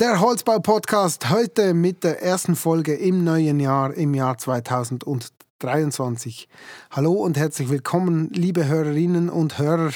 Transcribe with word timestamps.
Der 0.00 0.18
Holzbau-Podcast 0.18 1.30
heute 1.30 1.72
mit 1.72 2.02
der 2.02 2.20
ersten 2.20 2.56
Folge 2.56 2.96
im 2.96 3.22
neuen 3.22 3.60
Jahr, 3.60 3.94
im 3.94 4.12
Jahr 4.12 4.36
2023. 4.36 6.48
Hallo 6.90 7.12
und 7.12 7.36
herzlich 7.36 7.70
willkommen, 7.70 8.28
liebe 8.32 8.66
Hörerinnen 8.66 9.30
und 9.30 9.60
Hörer. 9.60 9.92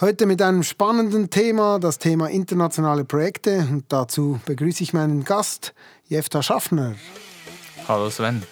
Heute 0.00 0.26
mit 0.26 0.40
einem 0.42 0.62
spannenden 0.62 1.28
Thema, 1.28 1.80
das 1.80 1.98
Thema 1.98 2.30
internationale 2.30 3.04
Projekte. 3.04 3.66
Und 3.68 3.86
dazu 3.88 4.38
begrüße 4.46 4.84
ich 4.84 4.92
meinen 4.92 5.24
Gast, 5.24 5.74
Jefta 6.04 6.40
Schaffner. 6.40 6.94
Hallo 7.88 8.08
Sven. 8.10 8.44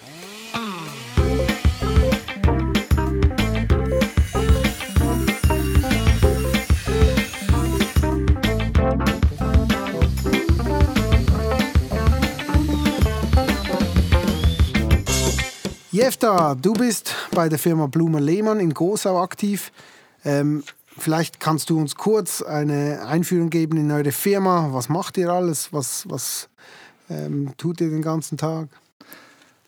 Jefta, 15.95 16.55
du 16.55 16.73
bist 16.73 17.15
bei 17.31 17.47
der 17.47 17.57
Firma 17.57 17.87
Blumer 17.87 18.19
Lehmann 18.19 18.59
in 18.59 18.73
Gosau 18.73 19.23
aktiv. 19.23 19.71
Ähm, 20.25 20.61
vielleicht 20.97 21.39
kannst 21.39 21.69
du 21.69 21.79
uns 21.79 21.95
kurz 21.95 22.41
eine 22.41 23.07
Einführung 23.07 23.49
geben 23.49 23.77
in 23.77 23.89
eure 23.89 24.11
Firma. 24.11 24.73
Was 24.73 24.89
macht 24.89 25.17
ihr 25.17 25.29
alles? 25.29 25.71
Was, 25.71 26.03
was 26.09 26.49
ähm, 27.09 27.53
tut 27.55 27.79
ihr 27.79 27.91
den 27.91 28.01
ganzen 28.01 28.37
Tag? 28.37 28.67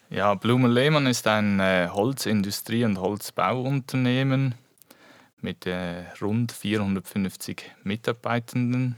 Ja, 0.10 0.34
Blumer 0.34 0.68
Lehmann 0.68 1.08
ist 1.08 1.26
ein 1.28 1.62
äh, 1.62 1.88
Holzindustrie- 1.94 2.84
und 2.84 3.00
Holzbauunternehmen 3.00 4.56
mit 5.40 5.66
äh, 5.66 6.08
rund 6.22 6.52
450 6.52 7.72
Mitarbeitenden. 7.84 8.98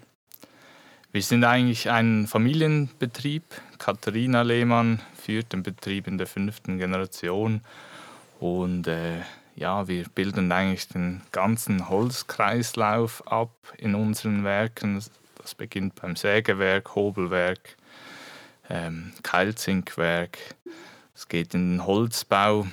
Wir 1.12 1.24
sind 1.24 1.44
eigentlich 1.44 1.90
ein 1.90 2.28
Familienbetrieb. 2.28 3.44
Katharina 3.80 4.44
Lehmann 4.44 5.02
führt 5.20 5.54
den 5.54 5.64
Betrieb 5.64 6.06
in 6.06 6.20
der 6.20 6.28
fünften 6.28 6.78
Generation 6.78 7.62
und 8.40 8.86
äh, 8.86 9.22
ja, 9.56 9.88
wir 9.88 10.08
bilden 10.10 10.52
eigentlich 10.52 10.88
den 10.88 11.22
ganzen 11.32 11.90
Holzkreislauf 11.90 13.28
ab 13.28 13.56
in 13.80 13.96
unseren 13.96 14.44
Werken. 14.44 15.04
Das 15.34 15.56
beginnt 15.56 15.96
beim 15.96 16.16
Sägewerk, 16.16 16.94
Hobelwerk, 16.94 17.76
ähm, 18.70 19.12
Keilzinkwerk. 19.24 20.38
Es 21.16 21.28
geht 21.28 21.56
in 21.56 21.78
den 21.78 21.86
Holzbau, 21.88 22.68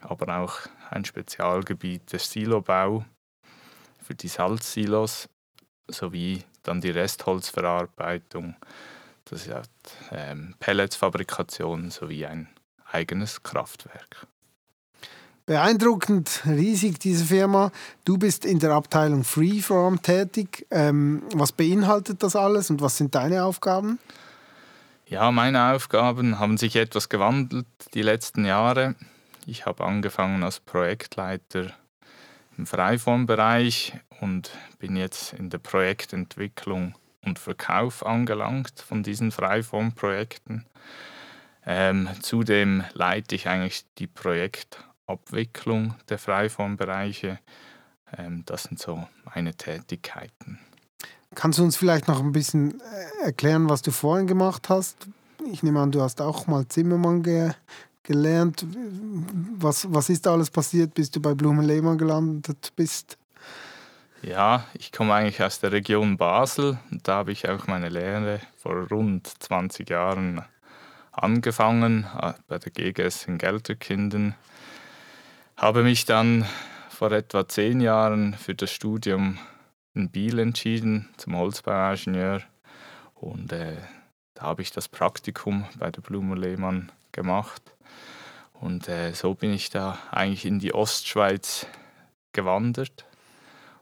aber 0.00 0.38
auch 0.38 0.60
ein 0.88 1.04
Spezialgebiet 1.04 2.12
der 2.12 2.18
Silobau 2.20 3.04
für 4.02 4.14
die 4.14 4.28
Salzsilos 4.28 5.28
sowie 5.88 6.44
dann 6.62 6.80
die 6.80 6.90
Restholzverarbeitung, 6.90 8.54
das 9.24 9.42
ist 9.42 9.46
ja 9.48 9.62
ähm, 10.10 10.54
Pelletsfabrikation 10.60 11.90
sowie 11.90 12.26
ein 12.26 12.48
eigenes 12.90 13.42
Kraftwerk. 13.42 14.26
Beeindruckend, 15.46 16.42
riesig 16.44 16.98
diese 16.98 17.24
Firma. 17.24 17.72
Du 18.04 18.18
bist 18.18 18.44
in 18.44 18.58
der 18.58 18.72
Abteilung 18.72 19.24
Freeform 19.24 20.02
tätig. 20.02 20.66
Ähm, 20.70 21.22
was 21.32 21.52
beinhaltet 21.52 22.22
das 22.22 22.36
alles 22.36 22.68
und 22.68 22.82
was 22.82 22.98
sind 22.98 23.14
deine 23.14 23.44
Aufgaben? 23.44 23.98
Ja, 25.06 25.30
meine 25.30 25.72
Aufgaben 25.72 26.38
haben 26.38 26.58
sich 26.58 26.76
etwas 26.76 27.08
gewandelt 27.08 27.66
die 27.94 28.02
letzten 28.02 28.44
Jahre. 28.44 28.94
Ich 29.46 29.64
habe 29.64 29.84
angefangen 29.84 30.42
als 30.42 30.60
Projektleiter 30.60 31.72
im 32.58 32.66
Freiformbereich 32.66 33.94
und 34.20 34.50
bin 34.78 34.96
jetzt 34.96 35.32
in 35.32 35.48
der 35.48 35.58
Projektentwicklung 35.58 36.94
und 37.24 37.38
Verkauf 37.38 38.04
angelangt 38.04 38.80
von 38.80 39.02
diesen 39.02 39.30
Freiformprojekten. 39.30 40.66
Ähm, 41.64 42.08
zudem 42.20 42.84
leite 42.94 43.34
ich 43.34 43.48
eigentlich 43.48 43.84
die 43.98 44.06
Projektabwicklung 44.06 45.94
der 46.08 46.18
Freiformbereiche. 46.18 47.38
Ähm, 48.16 48.42
das 48.46 48.64
sind 48.64 48.80
so 48.80 49.06
meine 49.34 49.54
Tätigkeiten. 49.54 50.58
Kannst 51.34 51.58
du 51.58 51.62
uns 51.62 51.76
vielleicht 51.76 52.08
noch 52.08 52.20
ein 52.20 52.32
bisschen 52.32 52.80
äh, 52.80 53.26
erklären, 53.26 53.68
was 53.68 53.82
du 53.82 53.90
vorhin 53.90 54.26
gemacht 54.26 54.68
hast? 54.68 54.96
Ich 55.52 55.62
nehme 55.62 55.80
an, 55.80 55.92
du 55.92 56.00
hast 56.00 56.20
auch 56.20 56.46
mal 56.46 56.66
Zimmermann 56.66 57.22
ge 57.22 57.52
gelernt. 58.08 58.64
Was, 59.58 59.86
was 59.92 60.08
ist 60.08 60.26
alles 60.26 60.50
passiert, 60.50 60.94
bis 60.94 61.10
du 61.10 61.20
bei 61.20 61.34
Blumen 61.34 61.66
Lehmann 61.66 61.98
gelandet 61.98 62.72
bist? 62.74 63.18
Ja, 64.22 64.64
ich 64.72 64.90
komme 64.90 65.12
eigentlich 65.12 65.42
aus 65.42 65.60
der 65.60 65.72
Region 65.72 66.16
Basel 66.16 66.78
da 66.90 67.16
habe 67.16 67.32
ich 67.32 67.48
auch 67.48 67.68
meine 67.68 67.88
Lehre 67.88 68.40
vor 68.56 68.88
rund 68.88 69.26
20 69.26 69.88
Jahren 69.90 70.42
angefangen 71.12 72.06
äh, 72.20 72.32
bei 72.48 72.58
der 72.58 72.72
GGS 72.72 73.26
in 73.26 73.38
Gelterkinden. 73.38 74.34
Habe 75.56 75.82
mich 75.82 76.04
dann 76.04 76.46
vor 76.88 77.12
etwa 77.12 77.46
zehn 77.46 77.80
Jahren 77.80 78.34
für 78.34 78.54
das 78.54 78.72
Studium 78.72 79.38
in 79.94 80.10
Biel 80.10 80.38
entschieden 80.38 81.08
zum 81.18 81.36
Holzbauingenieur 81.36 82.42
und 83.14 83.52
äh, 83.52 83.76
da 84.34 84.42
habe 84.42 84.62
ich 84.62 84.72
das 84.72 84.88
Praktikum 84.88 85.66
bei 85.78 85.90
der 85.90 86.00
Blumer 86.00 86.36
Lehmann 86.36 86.90
gemacht 87.12 87.62
und 88.60 88.88
äh, 88.88 89.12
so 89.12 89.34
bin 89.34 89.52
ich 89.52 89.70
da 89.70 89.98
eigentlich 90.10 90.44
in 90.44 90.58
die 90.58 90.74
Ostschweiz 90.74 91.66
gewandert 92.32 93.04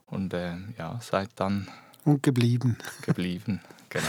und 0.07 0.35
äh, 0.35 0.55
ja, 0.79 0.99
seit 1.03 1.31
dann. 1.37 1.69
Und 2.05 2.23
geblieben. 2.23 2.79
Geblieben, 3.03 3.61
genau. 3.89 4.07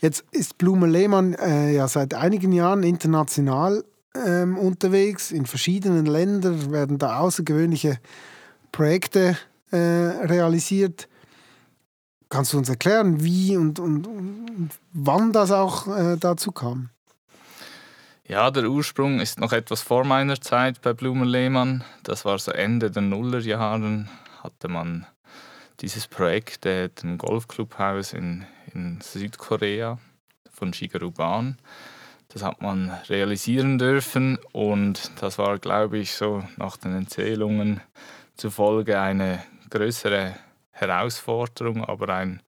Jetzt 0.00 0.24
ist 0.30 0.56
Blume 0.56 0.86
Lehmann 0.86 1.34
äh, 1.34 1.74
ja 1.74 1.86
seit 1.86 2.14
einigen 2.14 2.52
Jahren 2.52 2.82
international 2.82 3.84
ähm, 4.14 4.56
unterwegs. 4.56 5.30
In 5.30 5.46
verschiedenen 5.46 6.06
Ländern 6.06 6.72
werden 6.72 6.98
da 6.98 7.18
außergewöhnliche 7.18 7.98
Projekte 8.72 9.36
äh, 9.70 9.76
realisiert. 9.76 11.08
Kannst 12.30 12.52
du 12.52 12.58
uns 12.58 12.68
erklären, 12.68 13.22
wie 13.22 13.56
und, 13.56 13.78
und, 13.78 14.06
und 14.06 14.70
wann 14.92 15.32
das 15.32 15.50
auch 15.50 15.86
äh, 15.88 16.16
dazu 16.16 16.52
kam? 16.52 16.90
Ja, 18.30 18.52
der 18.52 18.70
Ursprung 18.70 19.18
ist 19.18 19.40
noch 19.40 19.52
etwas 19.52 19.82
vor 19.82 20.04
meiner 20.04 20.40
Zeit 20.40 20.80
bei 20.82 20.92
Blumer 20.92 21.26
Lehmann. 21.26 21.82
Das 22.04 22.24
war 22.24 22.38
so 22.38 22.52
Ende 22.52 22.88
der 22.88 23.02
Nullerjahren, 23.02 24.08
hatte 24.44 24.68
man 24.68 25.04
dieses 25.80 26.06
Projekt, 26.06 26.64
äh, 26.64 26.90
dem 26.90 27.18
Golfclubhaus 27.18 28.12
in, 28.12 28.46
in 28.72 29.00
Südkorea 29.00 29.98
von 30.48 30.72
Shigeru 30.72 31.10
Ban. 31.10 31.58
Das 32.28 32.44
hat 32.44 32.62
man 32.62 32.90
realisieren 33.08 33.78
dürfen 33.78 34.38
und 34.52 35.10
das 35.20 35.36
war, 35.38 35.58
glaube 35.58 35.98
ich, 35.98 36.14
so 36.14 36.44
nach 36.56 36.76
den 36.76 36.94
Erzählungen 37.00 37.80
zufolge 38.36 39.00
eine 39.00 39.42
größere 39.70 40.36
Herausforderung, 40.70 41.84
aber 41.84 42.14
ein, 42.14 42.40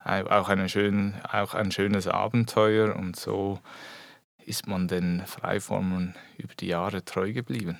auch, 0.00 0.48
eine 0.48 0.68
schön, 0.68 1.14
auch 1.30 1.54
ein 1.54 1.70
schönes 1.70 2.08
Abenteuer 2.08 2.96
und 2.96 3.14
so 3.14 3.60
ist 4.46 4.66
man 4.66 4.88
den 4.88 5.22
Freiformen 5.26 6.14
über 6.38 6.54
die 6.54 6.68
Jahre 6.68 7.04
treu 7.04 7.32
geblieben. 7.32 7.78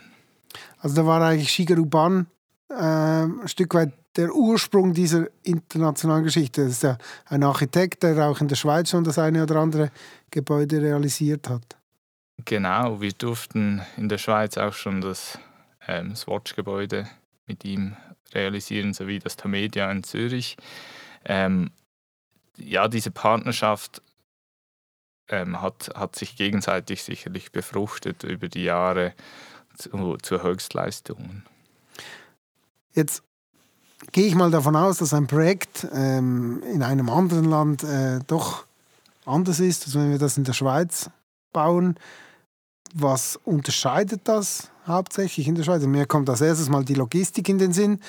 Also 0.78 0.96
da 0.96 1.06
war 1.06 1.22
eigentlich 1.22 1.50
Shigeru 1.50 1.86
Ban 1.86 2.26
äh, 2.68 2.74
ein 2.74 3.48
Stück 3.48 3.74
weit 3.74 3.92
der 4.16 4.34
Ursprung 4.34 4.92
dieser 4.92 5.26
internationalen 5.42 6.24
Geschichte. 6.24 6.64
Das 6.64 6.72
ist 6.72 6.82
ja 6.82 6.98
ein 7.26 7.42
Architekt, 7.42 8.02
der 8.02 8.26
auch 8.26 8.40
in 8.40 8.48
der 8.48 8.56
Schweiz 8.56 8.90
schon 8.90 9.04
das 9.04 9.18
eine 9.18 9.42
oder 9.42 9.56
andere 9.56 9.90
Gebäude 10.30 10.82
realisiert 10.82 11.48
hat. 11.48 11.76
Genau, 12.44 13.00
wir 13.00 13.12
durften 13.12 13.82
in 13.96 14.08
der 14.08 14.18
Schweiz 14.18 14.58
auch 14.58 14.74
schon 14.74 15.00
das 15.00 15.38
ähm, 15.86 16.14
Swatch-Gebäude 16.14 17.08
mit 17.46 17.64
ihm 17.64 17.96
realisieren, 18.34 18.94
sowie 18.94 19.18
das 19.18 19.36
Tamedia 19.36 19.90
in 19.90 20.02
Zürich. 20.02 20.56
Ähm, 21.24 21.70
ja, 22.56 22.88
diese 22.88 23.10
Partnerschaft 23.10 24.02
ähm, 25.28 25.60
hat, 25.60 25.90
hat 25.94 26.16
sich 26.16 26.36
gegenseitig 26.36 27.02
sicherlich 27.02 27.52
befruchtet 27.52 28.24
über 28.24 28.48
die 28.48 28.64
Jahre 28.64 29.14
zu, 29.76 30.16
zu 30.22 30.42
Höchstleistungen. 30.42 31.44
Jetzt 32.94 33.22
gehe 34.10 34.26
ich 34.26 34.34
mal 34.34 34.50
davon 34.50 34.76
aus, 34.76 34.98
dass 34.98 35.14
ein 35.14 35.26
Projekt 35.26 35.86
ähm, 35.92 36.62
in 36.72 36.82
einem 36.82 37.08
anderen 37.08 37.44
Land 37.44 37.84
äh, 37.84 38.20
doch 38.26 38.66
anders 39.24 39.60
ist, 39.60 39.86
als 39.86 39.94
wenn 39.94 40.10
wir 40.10 40.18
das 40.18 40.36
in 40.36 40.44
der 40.44 40.52
Schweiz 40.52 41.10
bauen. 41.52 41.96
Was 42.94 43.36
unterscheidet 43.44 44.22
das 44.24 44.70
hauptsächlich 44.86 45.48
in 45.48 45.54
der 45.54 45.62
Schweiz? 45.62 45.82
Mir 45.84 46.06
kommt 46.06 46.28
als 46.28 46.40
erstes 46.40 46.68
mal 46.68 46.84
die 46.84 46.94
Logistik 46.94 47.48
in 47.48 47.58
den 47.58 47.72
Sinn. 47.72 48.00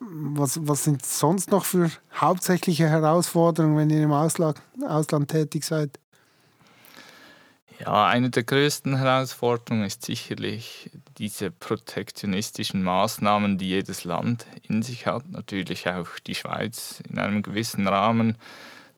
Was, 0.00 0.66
was 0.66 0.84
sind 0.84 1.04
sonst 1.04 1.50
noch 1.50 1.64
für 1.64 1.90
hauptsächliche 2.14 2.88
Herausforderungen, 2.88 3.76
wenn 3.76 3.90
ihr 3.90 4.02
im 4.02 4.12
Ausland, 4.12 4.60
Ausland 4.84 5.30
tätig 5.30 5.64
seid? 5.64 5.98
Ja, 7.78 8.06
eine 8.06 8.30
der 8.30 8.42
größten 8.42 8.96
Herausforderungen 8.96 9.84
ist 9.84 10.04
sicherlich 10.04 10.90
diese 11.18 11.50
protektionistischen 11.50 12.82
Maßnahmen, 12.82 13.58
die 13.58 13.68
jedes 13.68 14.04
Land 14.04 14.46
in 14.62 14.82
sich 14.82 15.06
hat. 15.06 15.28
Natürlich 15.30 15.88
auch 15.88 16.08
die 16.26 16.34
Schweiz 16.34 17.02
in 17.08 17.18
einem 17.18 17.42
gewissen 17.42 17.86
Rahmen. 17.86 18.36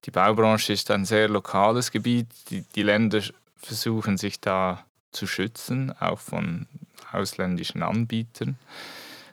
die 0.04 0.12
Baubranche 0.12 0.72
ist 0.72 0.90
ein 0.90 1.04
sehr 1.04 1.28
lokales 1.28 1.90
Gebiet. 1.90 2.28
Die, 2.50 2.62
die 2.74 2.82
Länder 2.82 3.20
versuchen 3.56 4.16
sich 4.16 4.40
da 4.40 4.84
zu 5.10 5.26
schützen, 5.26 5.92
auch 5.98 6.20
von 6.20 6.66
ausländischen 7.12 7.82
Anbietern. 7.82 8.58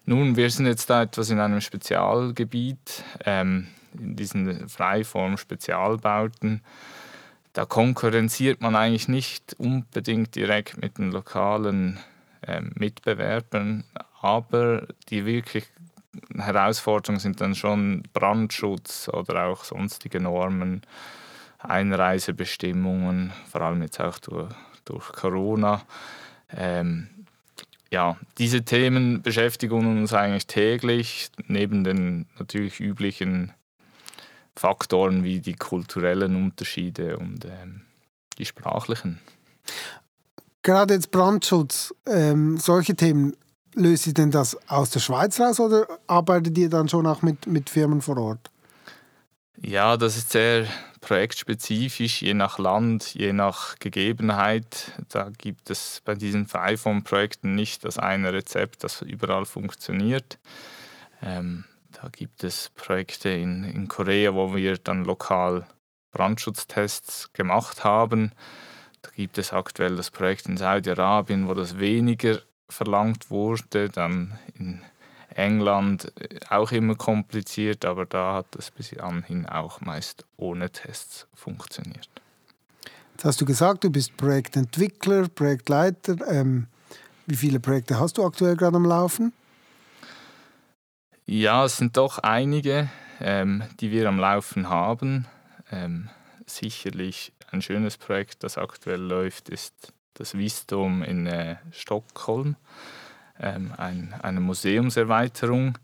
Nun, 0.05 0.35
wir 0.35 0.49
sind 0.49 0.65
jetzt 0.65 0.89
da 0.89 1.03
etwas 1.03 1.29
in 1.29 1.39
einem 1.39 1.61
Spezialgebiet, 1.61 3.03
ähm, 3.25 3.67
in 3.97 4.15
diesen 4.15 4.69
Freiform-Spezialbauten. 4.69 6.61
Da 7.55 7.63
konkurrenziert 7.63 8.59
man 8.59 8.75
eigentlich 8.75 9.07
nicht 9.07 9.55
unbedingt 9.57 10.35
direkt 10.35 10.77
mit 10.77 10.97
den 10.97 11.13
lokalen 11.13 11.97
ähm, 12.45 12.73
Mitbewerbern, 12.75 13.85
aber 14.19 14.85
die 15.07 15.25
wirklich 15.25 15.65
Herausforderungen 16.35 17.21
sind 17.21 17.39
dann 17.39 17.55
schon 17.55 18.03
Brandschutz 18.11 19.07
oder 19.07 19.45
auch 19.45 19.63
sonstige 19.63 20.19
Normen, 20.19 20.81
Einreisebestimmungen, 21.59 23.31
vor 23.49 23.61
allem 23.61 23.81
jetzt 23.83 24.01
auch 24.01 24.19
durch, 24.19 24.53
durch 24.83 25.13
Corona. 25.13 25.81
Ähm, 26.49 27.07
ja, 27.89 28.17
diese 28.37 28.65
Themen 28.65 29.21
beschäftigen 29.21 29.97
uns 29.97 30.11
eigentlich 30.11 30.47
täglich, 30.47 31.29
neben 31.47 31.85
den 31.85 32.25
natürlich 32.37 32.81
üblichen 32.81 33.53
Faktoren 34.55 35.23
wie 35.23 35.39
die 35.39 35.55
kulturellen 35.55 36.35
Unterschiede 36.35 37.17
und 37.17 37.45
ähm, 37.45 37.81
die 38.37 38.45
sprachlichen. 38.45 39.19
Gerade 40.63 40.95
jetzt 40.95 41.11
Brandschutz, 41.11 41.93
ähm, 42.07 42.57
solche 42.57 42.95
Themen, 42.95 43.35
löst 43.75 44.07
ihr 44.07 44.13
denn 44.13 44.31
das 44.31 44.57
aus 44.69 44.89
der 44.89 44.99
Schweiz 44.99 45.39
raus 45.39 45.59
oder 45.59 45.87
arbeitet 46.07 46.57
ihr 46.57 46.69
dann 46.69 46.89
schon 46.89 47.05
auch 47.05 47.21
mit, 47.21 47.45
mit 47.45 47.69
Firmen 47.69 48.01
vor 48.01 48.17
Ort? 48.17 48.49
Ja, 49.57 49.97
das 49.97 50.17
ist 50.17 50.31
sehr 50.31 50.65
projektspezifisch, 51.01 52.21
je 52.21 52.33
nach 52.33 52.57
Land, 52.57 53.13
je 53.13 53.31
nach 53.31 53.77
Gegebenheit. 53.79 54.91
Da 55.09 55.29
gibt 55.37 55.69
es 55.69 56.01
bei 56.03 56.15
diesen 56.15 56.47
Fiveform-Projekten 56.47 57.53
nicht 57.55 57.85
das 57.85 57.99
eine 57.99 58.33
Rezept, 58.33 58.83
das 58.83 59.01
überall 59.01 59.45
funktioniert. 59.45 60.39
Ähm, 61.21 61.65
da 62.01 62.09
gibt 62.09 62.43
es 62.43 62.69
Projekte 62.75 63.29
in, 63.29 63.63
in 63.63 63.87
Korea, 63.87 64.33
wo 64.33 64.55
wir 64.55 64.77
dann 64.77 65.05
lokal 65.05 65.65
Brandschutztests 66.11 67.31
gemacht 67.33 67.83
haben. 67.83 68.31
Da 69.01 69.09
gibt 69.15 69.37
es 69.37 69.53
aktuell 69.53 69.95
das 69.95 70.11
Projekt 70.11 70.47
in 70.47 70.57
Saudi-Arabien, 70.57 71.47
wo 71.47 71.53
das 71.53 71.77
weniger 71.77 72.39
verlangt 72.69 73.29
wurde. 73.29 73.89
Dann 73.89 74.37
in 74.57 74.81
England 75.29 76.11
äh, 76.19 76.39
auch 76.49 76.71
immer 76.71 76.95
kompliziert, 76.95 77.85
aber 77.85 78.05
da 78.05 78.33
hat 78.33 78.55
es 78.55 78.71
bis 78.71 78.97
anhin 78.97 79.45
auch 79.45 79.81
meist 79.81 80.25
ohne 80.37 80.69
Tests 80.69 81.27
funktioniert. 81.33 82.09
Jetzt 83.13 83.25
hast 83.25 83.41
du 83.41 83.45
gesagt, 83.45 83.83
du 83.83 83.89
bist 83.89 84.17
Projektentwickler, 84.17 85.29
Projektleiter. 85.29 86.15
Ähm, 86.27 86.67
wie 87.25 87.35
viele 87.35 87.59
Projekte 87.59 87.99
hast 87.99 88.17
du 88.17 88.25
aktuell 88.25 88.55
gerade 88.55 88.77
am 88.77 88.85
Laufen? 88.85 89.33
Ja, 91.27 91.65
es 91.65 91.77
sind 91.77 91.97
doch 91.97 92.19
einige, 92.19 92.87
ähm, 93.19 93.63
die 93.79 93.89
wir 93.89 94.07
am 94.07 94.19
Laufen 94.19 94.69
haben. 94.69 95.25
Ähm, 95.71 96.09
sicherlich 96.45 97.33
ein 97.49 97.63
schönes 97.63 97.97
Projekt, 97.97 98.43
das 98.43 98.59
aktuell 98.59 99.01
läuft, 99.01 99.49
ist 99.49 99.91
das 100.13 100.37
Vistum 100.37 101.01
in 101.01 101.25
äh, 101.25 101.55
Stockholm 101.71 102.57
ähm, 103.39 103.73
ein, 103.75 104.13
eine 104.21 104.39
Museumserweiterung. 104.39 105.79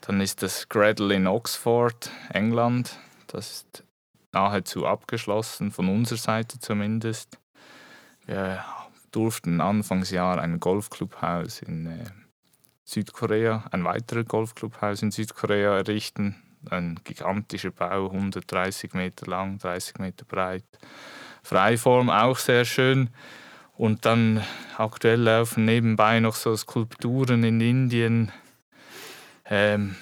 Dann 0.00 0.20
ist 0.20 0.42
das 0.42 0.68
Gradle 0.68 1.14
in 1.14 1.28
Oxford, 1.28 2.10
England. 2.30 2.98
Das 3.28 3.52
ist 3.52 3.84
nahezu 4.32 4.88
abgeschlossen, 4.88 5.70
von 5.70 5.88
unserer 5.88 6.18
Seite 6.18 6.58
zumindest. 6.58 7.38
Wir 8.26 8.64
durften 9.12 9.60
Anfangsjahr 9.60 10.40
ein 10.40 10.58
Golfclubhaus 10.58 11.62
in 11.62 11.86
äh, 11.86 12.23
Südkorea, 12.84 13.64
ein 13.70 13.84
weiteres 13.84 14.26
Golfclubhaus 14.26 15.02
in 15.02 15.10
Südkorea 15.10 15.76
errichten. 15.76 16.36
Ein 16.70 17.00
gigantischer 17.04 17.70
Bau, 17.70 18.06
130 18.06 18.94
Meter 18.94 19.26
lang, 19.26 19.58
30 19.58 19.98
Meter 19.98 20.24
breit. 20.24 20.64
Freiform 21.42 22.10
auch 22.10 22.38
sehr 22.38 22.64
schön. 22.64 23.10
Und 23.76 24.06
dann 24.06 24.42
aktuell 24.78 25.20
laufen 25.20 25.64
nebenbei 25.64 26.20
noch 26.20 26.36
so 26.36 26.54
Skulpturen 26.56 27.42
in 27.42 27.60
Indien. 27.60 28.32
Ähm, 29.46 29.96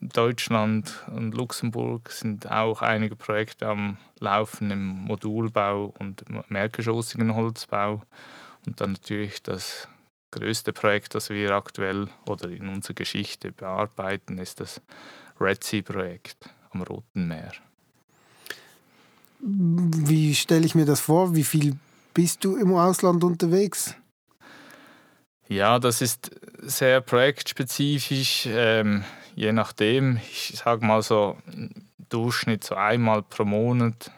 Deutschland 0.00 1.02
und 1.06 1.34
Luxemburg 1.34 2.10
sind 2.10 2.50
auch 2.50 2.82
einige 2.82 3.16
Projekte 3.16 3.66
am 3.66 3.96
Laufen 4.20 4.70
im 4.70 4.86
Modulbau 4.86 5.94
und 5.98 6.24
mehrgeschossigen 6.50 7.34
Holzbau. 7.34 8.02
Und 8.66 8.80
dann 8.80 8.92
natürlich 8.92 9.42
das 9.42 9.88
größte 10.34 10.72
Projekt, 10.72 11.14
das 11.14 11.30
wir 11.30 11.52
aktuell 11.52 12.08
oder 12.28 12.48
in 12.48 12.68
unserer 12.68 12.94
Geschichte 12.94 13.52
bearbeiten, 13.52 14.38
ist 14.38 14.60
das 14.60 14.80
Red 15.40 15.62
Sea-Projekt 15.62 16.50
am 16.70 16.82
Roten 16.82 17.28
Meer. 17.28 17.52
Wie 19.40 20.34
stelle 20.34 20.66
ich 20.66 20.74
mir 20.74 20.86
das 20.86 21.00
vor? 21.00 21.34
Wie 21.34 21.44
viel 21.44 21.76
bist 22.14 22.44
du 22.44 22.56
im 22.56 22.74
Ausland 22.74 23.22
unterwegs? 23.22 23.94
Ja, 25.48 25.78
das 25.78 26.00
ist 26.00 26.30
sehr 26.62 27.00
projektspezifisch. 27.00 28.48
Ähm, 28.50 29.04
je 29.34 29.52
nachdem, 29.52 30.16
ich 30.16 30.54
sage 30.56 30.84
mal 30.84 31.02
so, 31.02 31.36
im 31.52 31.70
Durchschnitt 32.08 32.64
so 32.64 32.74
einmal 32.74 33.22
pro 33.22 33.44
Monat 33.44 34.10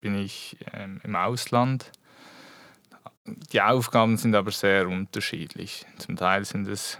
bin 0.00 0.18
ich 0.18 0.56
ähm, 0.72 1.00
im 1.04 1.14
Ausland. 1.14 1.92
Die 3.52 3.60
Aufgaben 3.60 4.16
sind 4.16 4.34
aber 4.34 4.50
sehr 4.50 4.88
unterschiedlich. 4.88 5.86
Zum 5.98 6.16
Teil 6.16 6.44
sind 6.44 6.68
es 6.68 6.98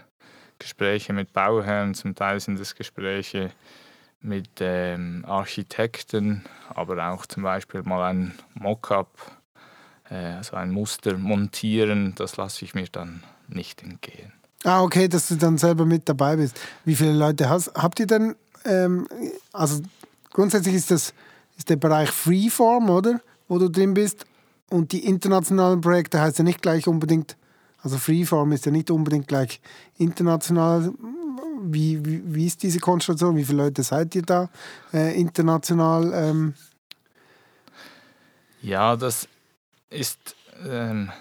Gespräche 0.57 1.13
mit 1.13 1.33
Bauherren, 1.33 1.93
zum 1.93 2.15
Teil 2.15 2.39
sind 2.39 2.59
es 2.59 2.75
Gespräche 2.75 3.51
mit 4.21 4.49
ähm, 4.59 5.23
Architekten, 5.25 6.43
aber 6.73 7.11
auch 7.11 7.25
zum 7.25 7.43
Beispiel 7.43 7.83
mal 7.83 8.09
ein 8.09 8.33
Mockup 8.53 9.39
also 10.09 10.55
ein 10.55 10.71
Muster 10.71 11.17
montieren, 11.17 12.13
das 12.15 12.37
lasse 12.37 12.65
ich 12.65 12.73
mir 12.73 12.87
dann 12.91 13.23
nicht 13.47 13.83
entgehen. 13.83 14.33
Ah, 14.63 14.81
okay, 14.81 15.07
dass 15.07 15.27
du 15.27 15.35
dann 15.35 15.57
selber 15.57 15.85
mit 15.85 16.09
dabei 16.09 16.35
bist. 16.35 16.59
Wie 16.83 16.95
viele 16.95 17.13
Leute 17.13 17.49
hast, 17.49 17.73
habt 17.75 17.99
ihr 17.99 18.07
denn? 18.07 18.35
Ähm, 18.65 19.07
also 19.53 19.81
grundsätzlich 20.31 20.75
ist 20.75 20.91
das 20.91 21.13
ist 21.57 21.69
der 21.69 21.75
Bereich 21.75 22.09
Freeform, 22.09 22.89
oder? 22.89 23.21
Wo 23.47 23.57
du 23.57 23.69
drin 23.69 23.93
bist. 23.93 24.25
Und 24.69 24.91
die 24.91 25.05
internationalen 25.05 25.81
Projekte 25.81 26.21
heißt 26.21 26.37
ja 26.37 26.43
nicht 26.43 26.61
gleich 26.61 26.87
unbedingt, 26.87 27.35
also 27.81 27.97
Freeform 27.97 28.51
ist 28.51 28.65
ja 28.65 28.71
nicht 28.71 28.91
unbedingt 28.91 29.27
gleich 29.27 29.61
international. 29.97 30.93
Wie, 31.61 32.05
wie, 32.05 32.21
wie 32.25 32.45
ist 32.45 32.63
diese 32.63 32.79
Konstellation? 32.79 33.35
Wie 33.35 33.43
viele 33.43 33.63
Leute 33.63 33.83
seid 33.83 34.15
ihr 34.15 34.21
da 34.21 34.49
äh, 34.93 35.19
international? 35.19 36.11
Ähm? 36.13 36.53
Ja, 38.61 38.95
das 38.95 39.27
ist, 39.89 40.35
ähm, 40.67 41.11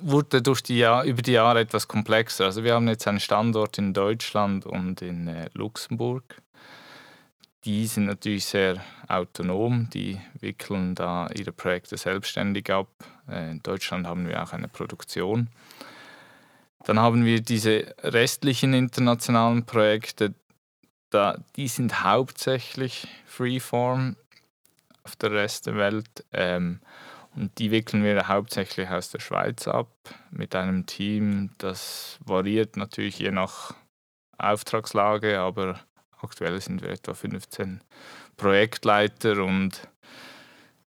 wurde 0.00 0.42
durch 0.42 0.62
die 0.62 0.78
Jahr, 0.78 1.04
über 1.04 1.22
die 1.22 1.32
Jahre 1.32 1.60
etwas 1.60 1.86
komplexer. 1.88 2.46
Also 2.46 2.64
wir 2.64 2.74
haben 2.74 2.88
jetzt 2.88 3.06
einen 3.06 3.20
Standort 3.20 3.78
in 3.78 3.92
Deutschland 3.92 4.66
und 4.66 5.02
in 5.02 5.28
äh, 5.28 5.48
Luxemburg. 5.54 6.42
Die 7.66 7.88
sind 7.88 8.04
natürlich 8.04 8.44
sehr 8.44 8.80
autonom, 9.08 9.90
die 9.90 10.20
wickeln 10.38 10.94
da 10.94 11.28
ihre 11.34 11.50
Projekte 11.50 11.96
selbstständig 11.96 12.70
ab. 12.70 12.86
Äh, 13.28 13.50
in 13.50 13.62
Deutschland 13.64 14.06
haben 14.06 14.28
wir 14.28 14.40
auch 14.40 14.52
eine 14.52 14.68
Produktion. 14.68 15.50
Dann 16.84 17.00
haben 17.00 17.24
wir 17.24 17.40
diese 17.40 17.92
restlichen 18.04 18.72
internationalen 18.72 19.66
Projekte, 19.66 20.32
da, 21.10 21.38
die 21.56 21.66
sind 21.66 22.04
hauptsächlich 22.04 23.08
Freeform 23.26 24.14
auf 25.02 25.16
der 25.16 25.32
Rest 25.32 25.66
der 25.66 25.74
Welt. 25.74 26.24
Ähm, 26.32 26.78
und 27.34 27.58
die 27.58 27.72
wickeln 27.72 28.04
wir 28.04 28.28
hauptsächlich 28.28 28.88
aus 28.90 29.10
der 29.10 29.18
Schweiz 29.18 29.66
ab 29.66 29.90
mit 30.30 30.54
einem 30.54 30.86
Team, 30.86 31.50
das 31.58 32.20
variiert 32.24 32.76
natürlich 32.76 33.18
je 33.18 33.32
nach 33.32 33.74
Auftragslage, 34.38 35.40
aber 35.40 35.80
aktuell 36.20 36.60
sind 36.60 36.82
wir 36.82 36.90
etwa 36.90 37.14
15 37.14 37.80
Projektleiter 38.36 39.42
und 39.44 39.88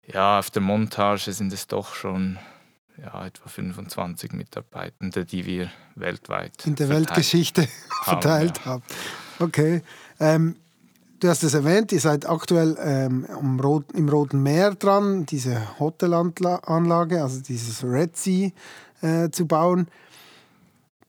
ja, 0.07 0.39
auf 0.39 0.51
der 0.51 0.63
Montage 0.63 1.33
sind 1.33 1.53
es 1.53 1.67
doch 1.67 1.95
schon 1.95 2.39
ja, 2.97 3.27
etwa 3.27 3.49
25 3.49 4.33
Mitarbeitende, 4.33 5.25
die 5.25 5.47
wir 5.47 5.71
weltweit 5.95 6.67
in 6.67 6.75
der 6.75 6.89
Weltgeschichte 6.89 7.69
verteilt 8.05 8.65
haben. 8.65 8.83
Ja. 9.39 9.47
Okay. 9.47 9.83
Ähm, 10.19 10.57
Du 11.21 11.29
hast 11.29 11.43
es 11.43 11.53
erwähnt, 11.53 11.91
ihr 11.91 11.99
seid 11.99 12.29
aktuell 12.29 12.77
ähm, 12.81 13.27
im, 13.41 13.59
Rot, 13.59 13.91
im 13.93 14.09
Roten 14.09 14.41
Meer 14.41 14.77
dran, 14.77 15.27
diese 15.27 15.81
Hotelanlage, 15.81 17.21
also 17.21 17.41
dieses 17.41 17.83
Red 17.83 18.17
Sea 18.17 18.51
äh, 19.01 19.29
zu 19.31 19.45
bauen. 19.47 19.89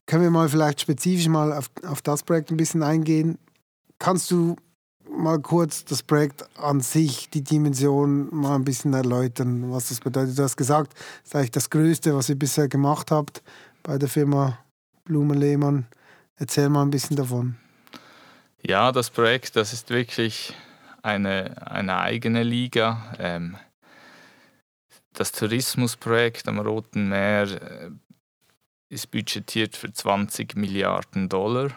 Können 0.08 0.24
wir 0.24 0.32
mal 0.32 0.50
vielleicht 0.50 0.82
spezifisch 0.82 1.28
mal 1.28 1.54
auf, 1.54 1.70
auf 1.88 2.02
das 2.02 2.24
Projekt 2.24 2.50
ein 2.50 2.58
bisschen 2.58 2.82
eingehen? 2.82 3.38
Kannst 4.00 4.32
du 4.32 4.56
mal 5.10 5.40
kurz 5.40 5.84
das 5.84 6.04
Projekt 6.04 6.46
an 6.58 6.80
sich, 6.80 7.30
die 7.30 7.44
Dimension 7.44 8.34
mal 8.34 8.56
ein 8.56 8.64
bisschen 8.64 8.94
erläutern, 8.94 9.72
was 9.72 9.90
das 9.90 10.00
bedeutet. 10.00 10.38
Du 10.38 10.44
hast 10.44 10.56
gesagt, 10.56 10.94
das 10.94 11.26
ist 11.26 11.36
eigentlich 11.36 11.52
das 11.52 11.70
Größte, 11.70 12.16
was 12.16 12.30
ihr 12.30 12.40
bisher 12.40 12.68
gemacht 12.68 13.12
habt 13.12 13.44
bei 13.84 13.98
der 13.98 14.08
Firma 14.08 14.58
Blume 15.04 15.36
Lehmann. 15.36 15.88
Erzähl 16.38 16.70
mal 16.70 16.84
ein 16.84 16.92
bisschen 16.92 17.18
davon. 17.18 17.58
Ja, 18.62 18.92
das 18.92 19.10
Projekt, 19.10 19.56
das 19.56 19.74
ist 19.74 19.90
wirklich 19.90 20.56
eine, 21.02 21.68
eine 21.70 22.00
eigene 22.00 22.44
Liga. 22.44 23.14
Ähm, 23.20 23.58
das 25.14 25.32
Tourismusprojekt 25.32 26.48
am 26.48 26.60
Roten 26.60 27.10
Meer 27.10 27.44
äh, 27.44 27.92
ist 28.90 29.12
budgetiert 29.12 29.76
für 29.76 29.92
20 29.92 30.56
Milliarden 30.56 31.28
Dollar. 31.28 31.72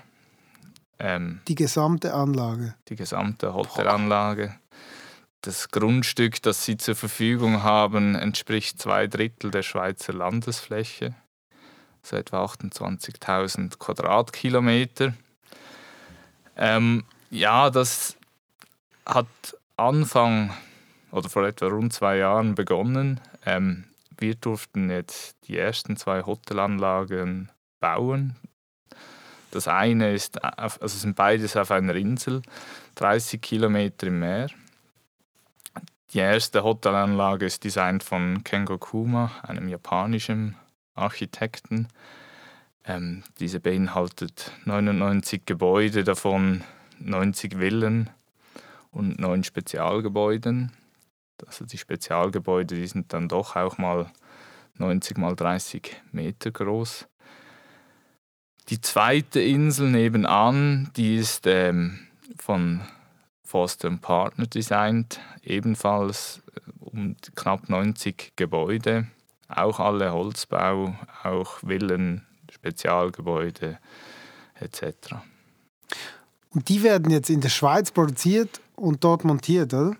Ähm, 1.02 1.40
die 1.48 1.56
gesamte 1.56 2.14
Anlage? 2.14 2.76
Die 2.88 2.94
gesamte 2.94 3.54
Hotelanlage. 3.54 4.54
Das 5.40 5.70
Grundstück, 5.70 6.40
das 6.42 6.64
sie 6.64 6.76
zur 6.76 6.94
Verfügung 6.94 7.64
haben, 7.64 8.14
entspricht 8.14 8.80
zwei 8.80 9.08
Drittel 9.08 9.50
der 9.50 9.62
Schweizer 9.62 10.12
Landesfläche, 10.12 11.16
so 12.04 12.14
etwa 12.14 12.44
28.000 12.44 13.78
Quadratkilometer. 13.78 15.14
Ähm, 16.56 17.02
ja, 17.30 17.70
das 17.70 18.16
hat 19.04 19.26
Anfang 19.76 20.54
oder 21.10 21.28
vor 21.28 21.44
etwa 21.44 21.66
rund 21.66 21.92
zwei 21.92 22.18
Jahren 22.18 22.54
begonnen. 22.54 23.20
Ähm, 23.44 23.86
wir 24.16 24.36
durften 24.36 24.88
jetzt 24.88 25.34
die 25.48 25.58
ersten 25.58 25.96
zwei 25.96 26.22
Hotelanlagen 26.22 27.50
bauen. 27.80 28.36
Das 29.52 29.68
eine 29.68 30.14
ist, 30.14 30.42
also 30.42 30.88
sind 30.88 31.14
beides 31.14 31.56
auf 31.56 31.70
einer 31.70 31.94
Insel, 31.94 32.40
30 32.94 33.40
Kilometer 33.40 34.06
im 34.06 34.18
Meer. 34.18 34.48
Die 36.12 36.18
erste 36.18 36.64
Hotelanlage 36.64 37.44
ist 37.46 37.62
designt 37.62 38.02
von 38.02 38.42
Kengo 38.44 38.78
Kuma, 38.78 39.30
einem 39.42 39.68
japanischen 39.68 40.56
Architekten. 40.94 41.88
Ähm, 42.84 43.22
diese 43.40 43.60
beinhaltet 43.60 44.52
99 44.64 45.44
Gebäude, 45.44 46.02
davon 46.02 46.64
90 46.98 47.58
Villen 47.58 48.08
und 48.90 49.20
neun 49.20 49.44
Spezialgebäuden. 49.44 50.72
Also 51.46 51.66
die 51.66 51.78
Spezialgebäude, 51.78 52.76
die 52.76 52.86
sind 52.86 53.12
dann 53.12 53.28
doch 53.28 53.54
auch 53.56 53.76
mal 53.76 54.10
90 54.78 55.18
mal 55.18 55.36
30 55.36 55.94
Meter 56.10 56.50
groß. 56.50 57.06
Die 58.68 58.80
zweite 58.80 59.40
Insel 59.40 59.90
nebenan, 59.90 60.90
die 60.96 61.16
ist 61.16 61.46
ähm, 61.46 61.98
von 62.38 62.80
Foster 63.42 63.90
Partner 63.90 64.46
designt, 64.46 65.20
ebenfalls 65.42 66.42
äh, 66.54 66.60
um 66.80 67.16
knapp 67.34 67.68
90 67.68 68.32
Gebäude, 68.36 69.06
auch 69.48 69.80
alle 69.80 70.12
Holzbau, 70.12 70.96
auch 71.22 71.58
Villen, 71.58 72.26
Spezialgebäude 72.50 73.78
etc. 74.60 75.16
Und 76.50 76.68
die 76.68 76.82
werden 76.82 77.10
jetzt 77.10 77.30
in 77.30 77.40
der 77.40 77.48
Schweiz 77.48 77.90
produziert 77.90 78.60
und 78.76 79.02
dort 79.04 79.24
montiert, 79.24 79.74
oder? 79.74 79.96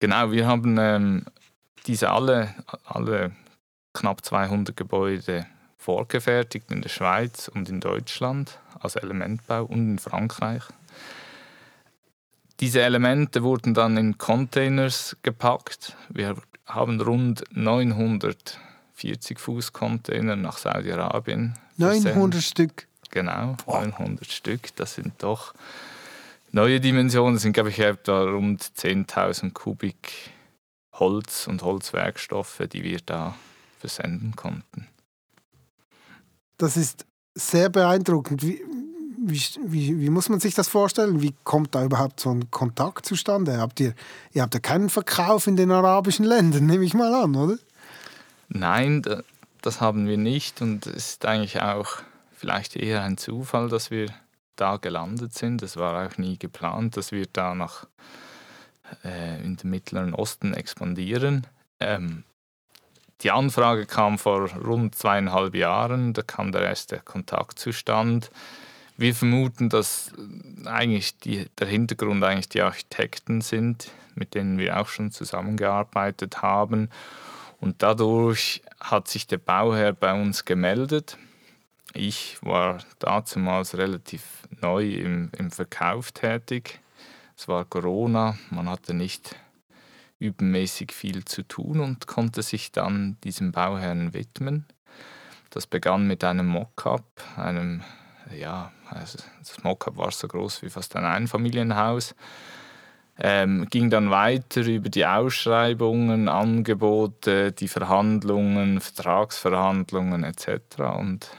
Genau, 0.00 0.30
wir 0.30 0.46
haben 0.46 0.76
ähm, 0.78 1.24
diese 1.86 2.10
alle, 2.10 2.54
alle 2.84 3.32
knapp 3.92 4.24
200 4.24 4.76
Gebäude 4.76 5.46
vorgefertigt 5.88 6.70
in 6.70 6.82
der 6.82 6.90
Schweiz 6.90 7.48
und 7.48 7.70
in 7.70 7.80
Deutschland 7.80 8.58
als 8.78 8.96
Elementbau 8.96 9.64
und 9.64 9.92
in 9.92 9.98
Frankreich. 9.98 10.62
Diese 12.60 12.82
Elemente 12.82 13.42
wurden 13.42 13.72
dann 13.72 13.96
in 13.96 14.18
Containers 14.18 15.16
gepackt. 15.22 15.96
Wir 16.10 16.36
haben 16.66 17.00
rund 17.00 17.42
940 17.52 19.38
Fuß 19.38 19.72
Container 19.72 20.36
nach 20.36 20.58
Saudi-Arabien. 20.58 21.54
900 21.78 22.42
Stück? 22.42 22.86
Genau, 23.08 23.56
900 23.66 24.30
Stück. 24.30 24.76
Das 24.76 24.94
sind 24.94 25.14
doch 25.22 25.54
neue 26.52 26.80
Dimensionen. 26.80 27.36
Das 27.36 27.44
sind, 27.44 27.54
glaube 27.54 27.70
ich, 27.70 27.78
etwa 27.78 28.24
rund 28.24 28.62
10.000 28.62 29.54
Kubik 29.54 30.12
Holz 30.92 31.46
und 31.46 31.62
Holzwerkstoffe, 31.62 32.64
die 32.70 32.82
wir 32.82 32.98
da 33.06 33.34
versenden 33.80 34.36
konnten. 34.36 34.86
Das 36.58 36.76
ist 36.76 37.06
sehr 37.34 37.68
beeindruckend. 37.68 38.42
Wie, 38.42 38.60
wie, 39.16 39.40
wie, 39.66 40.00
wie, 40.00 40.10
muss 40.10 40.28
man 40.28 40.40
sich 40.40 40.54
das 40.54 40.68
vorstellen? 40.68 41.22
Wie 41.22 41.34
kommt 41.44 41.74
da 41.74 41.84
überhaupt 41.84 42.20
so 42.20 42.30
ein 42.30 42.50
Kontakt 42.50 43.06
zustande? 43.06 43.58
Habt 43.58 43.80
ihr, 43.80 43.94
ihr 44.32 44.42
habt 44.42 44.54
ja 44.54 44.60
keinen 44.60 44.90
Verkauf 44.90 45.46
in 45.46 45.56
den 45.56 45.70
arabischen 45.70 46.24
Ländern, 46.24 46.66
nehme 46.66 46.84
ich 46.84 46.94
mal 46.94 47.14
an, 47.14 47.34
oder? 47.36 47.58
Nein, 48.48 49.02
das 49.62 49.80
haben 49.80 50.06
wir 50.06 50.16
nicht 50.16 50.62
und 50.62 50.86
es 50.86 51.10
ist 51.10 51.26
eigentlich 51.26 51.60
auch 51.60 51.98
vielleicht 52.34 52.76
eher 52.76 53.02
ein 53.02 53.18
Zufall, 53.18 53.68
dass 53.68 53.90
wir 53.90 54.06
da 54.56 54.76
gelandet 54.76 55.34
sind. 55.34 55.62
Es 55.62 55.76
war 55.76 56.06
auch 56.06 56.18
nie 56.18 56.38
geplant, 56.38 56.96
dass 56.96 57.12
wir 57.12 57.26
da 57.32 57.54
nach 57.54 57.86
äh, 59.04 59.42
in 59.42 59.56
den 59.56 59.70
Mittleren 59.70 60.14
Osten 60.14 60.54
expandieren. 60.54 61.46
Ähm, 61.80 62.24
die 63.22 63.30
Anfrage 63.30 63.86
kam 63.86 64.18
vor 64.18 64.48
rund 64.52 64.94
zweieinhalb 64.94 65.54
Jahren, 65.54 66.12
da 66.12 66.22
kam 66.22 66.52
der 66.52 66.62
erste 66.62 67.00
Kontaktzustand. 67.00 68.30
Wir 68.96 69.14
vermuten, 69.14 69.68
dass 69.68 70.12
eigentlich 70.64 71.18
die, 71.18 71.46
der 71.58 71.66
Hintergrund 71.66 72.22
eigentlich 72.22 72.48
die 72.48 72.62
Architekten 72.62 73.40
sind, 73.40 73.90
mit 74.14 74.34
denen 74.34 74.58
wir 74.58 74.80
auch 74.80 74.88
schon 74.88 75.10
zusammengearbeitet 75.10 76.42
haben. 76.42 76.90
Und 77.60 77.82
dadurch 77.82 78.62
hat 78.80 79.08
sich 79.08 79.26
der 79.26 79.38
Bauherr 79.38 79.92
bei 79.92 80.12
uns 80.20 80.44
gemeldet. 80.44 81.18
Ich 81.94 82.38
war 82.42 82.78
damals 82.98 83.76
relativ 83.76 84.22
neu 84.60 84.88
im, 84.94 85.30
im 85.36 85.50
Verkauf 85.50 86.12
tätig. 86.12 86.80
Es 87.36 87.48
war 87.48 87.64
Corona, 87.64 88.36
man 88.50 88.68
hatte 88.68 88.94
nicht 88.94 89.34
übermäßig 90.18 90.92
viel 90.92 91.24
zu 91.24 91.42
tun 91.42 91.80
und 91.80 92.06
konnte 92.06 92.42
sich 92.42 92.72
dann 92.72 93.16
diesem 93.24 93.52
Bauherrn 93.52 94.12
widmen. 94.12 94.66
Das 95.50 95.66
begann 95.66 96.06
mit 96.06 96.24
einem 96.24 96.46
Mockup, 96.46 97.04
einem, 97.36 97.82
ja, 98.36 98.72
also 98.90 99.18
das 99.38 99.62
Mockup 99.62 99.96
war 99.96 100.10
so 100.10 100.28
groß 100.28 100.62
wie 100.62 100.70
fast 100.70 100.94
ein 100.96 101.04
Einfamilienhaus. 101.04 102.14
Ähm, 103.20 103.66
ging 103.68 103.90
dann 103.90 104.10
weiter 104.10 104.60
über 104.62 104.90
die 104.90 105.04
Ausschreibungen, 105.04 106.28
Angebote, 106.28 107.50
die 107.50 107.66
Verhandlungen, 107.66 108.80
Vertragsverhandlungen 108.80 110.22
etc. 110.22 110.50
Und 110.96 111.30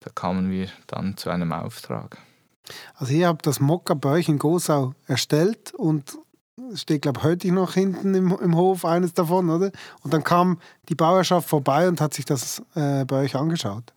da 0.00 0.10
kamen 0.14 0.50
wir 0.50 0.68
dann 0.86 1.16
zu 1.16 1.30
einem 1.30 1.52
Auftrag. 1.52 2.18
Also 2.94 3.12
ihr 3.12 3.26
habt 3.26 3.46
das 3.46 3.58
Mockup 3.58 4.00
bei 4.00 4.10
euch 4.10 4.28
in 4.28 4.38
Gosau 4.38 4.94
erstellt 5.06 5.74
und 5.74 6.18
steht, 6.74 7.02
glaube 7.02 7.20
ich, 7.20 7.24
heute 7.24 7.52
noch 7.52 7.74
hinten 7.74 8.14
im, 8.14 8.36
im 8.38 8.56
Hof, 8.56 8.84
eines 8.84 9.14
davon, 9.14 9.50
oder? 9.50 9.70
Und 10.02 10.12
dann 10.12 10.24
kam 10.24 10.60
die 10.88 10.94
Bauerschaft 10.94 11.48
vorbei 11.48 11.88
und 11.88 12.00
hat 12.00 12.14
sich 12.14 12.24
das 12.24 12.62
äh, 12.74 13.04
bei 13.04 13.22
euch 13.22 13.36
angeschaut. 13.36 13.92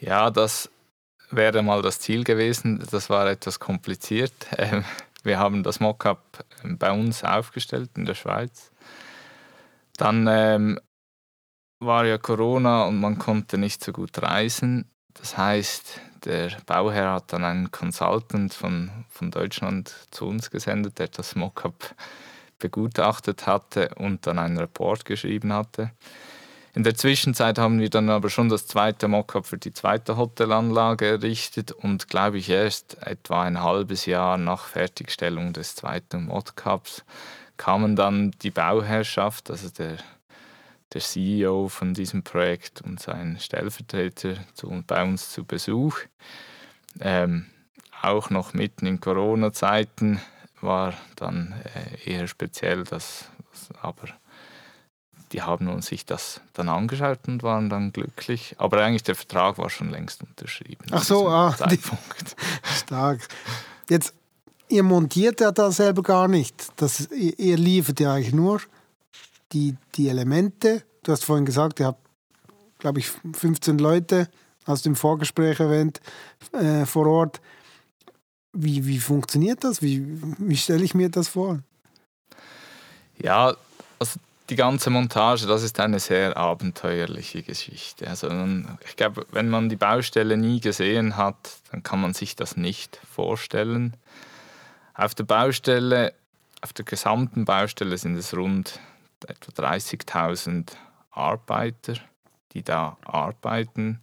Ja, 0.00 0.30
das 0.30 0.70
wäre 1.30 1.62
mal 1.62 1.82
das 1.82 2.00
Ziel 2.00 2.24
gewesen. 2.24 2.84
Das 2.90 3.10
war 3.10 3.28
etwas 3.28 3.58
kompliziert. 3.58 4.32
Ähm, 4.58 4.84
wir 5.24 5.38
haben 5.38 5.62
das 5.62 5.78
Mockup 5.78 6.44
ähm, 6.64 6.78
bei 6.78 6.90
uns 6.90 7.22
aufgestellt 7.22 7.90
in 7.96 8.06
der 8.06 8.14
Schweiz. 8.14 8.72
Dann 9.96 10.26
ähm, 10.28 10.80
war 11.78 12.04
ja 12.06 12.18
Corona 12.18 12.84
und 12.84 13.00
man 13.00 13.18
konnte 13.18 13.56
nicht 13.56 13.84
so 13.84 13.92
gut 13.92 14.20
reisen. 14.20 14.90
Das 15.14 15.36
heißt, 15.36 16.00
der 16.24 16.50
Bauherr 16.66 17.14
hat 17.14 17.32
dann 17.32 17.44
einen 17.44 17.70
Consultant 17.70 18.54
von, 18.54 18.90
von 19.08 19.30
Deutschland 19.30 19.94
zu 20.10 20.26
uns 20.26 20.50
gesendet, 20.50 20.98
der 20.98 21.08
das 21.08 21.34
Mockup 21.34 21.94
begutachtet 22.58 23.46
hatte 23.46 23.90
und 23.96 24.26
dann 24.26 24.38
einen 24.38 24.58
Report 24.58 25.04
geschrieben 25.04 25.52
hatte. 25.52 25.90
In 26.74 26.84
der 26.84 26.94
Zwischenzeit 26.94 27.58
haben 27.58 27.80
wir 27.80 27.90
dann 27.90 28.08
aber 28.08 28.30
schon 28.30 28.48
das 28.48 28.66
zweite 28.66 29.06
Mockup 29.06 29.44
für 29.44 29.58
die 29.58 29.74
zweite 29.74 30.16
Hotelanlage 30.16 31.06
errichtet 31.06 31.70
und 31.70 32.08
glaube 32.08 32.38
ich 32.38 32.48
erst 32.48 32.96
etwa 33.02 33.42
ein 33.42 33.62
halbes 33.62 34.06
Jahr 34.06 34.38
nach 34.38 34.64
Fertigstellung 34.66 35.52
des 35.52 35.74
zweiten 35.74 36.26
Mockups 36.26 37.04
kamen 37.58 37.94
dann 37.94 38.30
die 38.42 38.50
Bauherrschaft, 38.50 39.50
also 39.50 39.68
der 39.68 39.98
der 40.92 41.00
CEO 41.00 41.68
von 41.68 41.94
diesem 41.94 42.22
Projekt 42.22 42.82
und 42.82 43.00
sein 43.00 43.38
Stellvertreter 43.40 44.36
zu, 44.54 44.82
bei 44.86 45.02
uns 45.02 45.30
zu 45.30 45.44
Besuch. 45.44 45.98
Ähm, 47.00 47.46
auch 48.02 48.30
noch 48.30 48.52
mitten 48.52 48.86
in 48.86 49.00
Corona-Zeiten 49.00 50.20
war 50.60 50.94
dann 51.16 51.54
äh, 51.74 52.10
eher 52.10 52.26
speziell, 52.26 52.84
dass, 52.84 53.26
aber 53.80 54.08
die 55.32 55.42
haben 55.42 55.68
uns 55.68 55.86
sich 55.86 56.04
das 56.04 56.40
dann 56.52 56.68
angeschaut 56.68 57.20
und 57.26 57.42
waren 57.42 57.70
dann 57.70 57.92
glücklich. 57.92 58.54
Aber 58.58 58.82
eigentlich 58.82 59.02
der 59.02 59.14
Vertrag 59.14 59.58
war 59.58 59.70
schon 59.70 59.90
längst 59.90 60.22
unterschrieben. 60.22 60.86
Ach 60.90 61.02
so, 61.02 61.28
ah, 61.28 61.54
Zeitpunkt. 61.56 62.36
Die, 62.36 62.74
stark. 62.78 63.20
Jetzt 63.88 64.14
ihr 64.68 64.82
montiert 64.82 65.40
ja 65.40 65.52
da 65.52 65.70
selber 65.70 66.02
gar 66.02 66.28
nicht. 66.28 66.68
Das, 66.76 67.10
ihr, 67.10 67.38
ihr 67.38 67.56
liefert 67.56 68.00
ja 68.00 68.14
eigentlich 68.14 68.34
nur 68.34 68.60
die, 69.52 69.76
die 69.94 70.08
Elemente. 70.08 70.82
Du 71.02 71.12
hast 71.12 71.24
vorhin 71.24 71.44
gesagt, 71.44 71.80
ihr 71.80 71.86
habt, 71.86 72.06
glaube 72.78 73.00
ich, 73.00 73.10
15 73.32 73.78
Leute, 73.78 74.28
du 74.66 74.88
im 74.88 74.96
Vorgespräch 74.96 75.60
erwähnt, 75.60 76.00
äh, 76.52 76.86
vor 76.86 77.06
Ort. 77.06 77.40
Wie, 78.52 78.86
wie 78.86 78.98
funktioniert 78.98 79.64
das? 79.64 79.82
Wie, 79.82 80.04
wie 80.38 80.56
stelle 80.56 80.84
ich 80.84 80.94
mir 80.94 81.08
das 81.08 81.28
vor? 81.28 81.60
Ja, 83.18 83.54
also 83.98 84.18
die 84.50 84.56
ganze 84.56 84.90
Montage, 84.90 85.46
das 85.46 85.62
ist 85.62 85.80
eine 85.80 85.98
sehr 85.98 86.36
abenteuerliche 86.36 87.42
Geschichte. 87.42 88.06
Also 88.08 88.28
ich 88.86 88.96
glaube, 88.96 89.26
wenn 89.30 89.48
man 89.48 89.68
die 89.68 89.76
Baustelle 89.76 90.36
nie 90.36 90.60
gesehen 90.60 91.16
hat, 91.16 91.36
dann 91.70 91.82
kann 91.82 92.00
man 92.00 92.12
sich 92.12 92.36
das 92.36 92.56
nicht 92.56 93.00
vorstellen. 93.10 93.96
Auf 94.94 95.14
der 95.14 95.24
Baustelle, 95.24 96.12
auf 96.60 96.72
der 96.72 96.84
gesamten 96.84 97.44
Baustelle 97.44 97.96
sind 97.96 98.16
es 98.16 98.36
rund 98.36 98.78
etwa 99.28 99.52
30.000 99.62 100.72
Arbeiter, 101.10 101.94
die 102.52 102.62
da 102.62 102.96
arbeiten. 103.02 104.00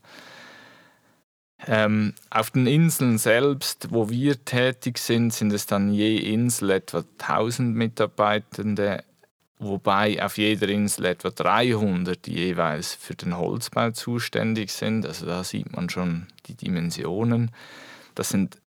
Ähm, 1.68 2.14
auf 2.30 2.52
den 2.52 2.68
Inseln 2.68 3.18
selbst, 3.18 3.92
wo 3.92 4.10
wir 4.10 4.46
tätig 4.46 4.98
sind, 4.98 5.34
sind 5.34 5.52
es 5.52 5.66
dann 5.66 5.92
je 5.92 6.18
Insel 6.18 6.70
etwa 6.72 7.04
1000 7.18 7.76
Mitarbeitende, 7.76 9.04
wobei 9.58 10.24
auf 10.24 10.38
jeder 10.38 10.70
Insel 10.70 11.06
etwa 11.06 11.32
300 11.32 12.26
die 12.26 12.36
jeweils 12.36 12.96
für 12.96 13.16
den 13.16 13.38
Holzbau 13.38 13.92
zuständig 13.92 14.72
sind. 14.72 15.06
Also 15.06 15.26
da 15.26 15.44
sieht 15.44 15.76
man 15.76 15.90
schon 15.90 16.28
die 16.46 16.56
Dimensionen. 16.56 17.52
Das 18.16 18.30
sind 18.30 18.62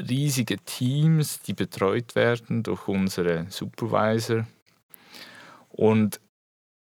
riesige 0.00 0.58
Teams, 0.58 1.40
die 1.40 1.54
betreut 1.54 2.16
werden 2.16 2.64
durch 2.64 2.88
unsere 2.88 3.46
Supervisor. 3.48 4.46
Und 5.78 6.20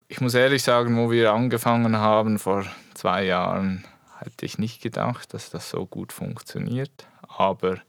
ich 0.08 0.22
muss 0.22 0.36
ehrlich 0.36 0.64
sagen, 0.64 0.96
wo 0.98 1.12
wir 1.12 1.34
angefangen 1.34 1.98
haben 1.98 2.40
vor 2.40 2.66
zwei 2.94 3.26
Jahren, 3.26 3.84
hätte 4.20 4.46
ich 4.46 4.58
nicht 4.58 4.82
gedacht, 4.82 5.34
dass 5.34 5.50
das 5.50 5.70
so 5.70 5.86
gut 5.86 6.14
funktioniert. 6.14 7.06
Aber 7.28 7.82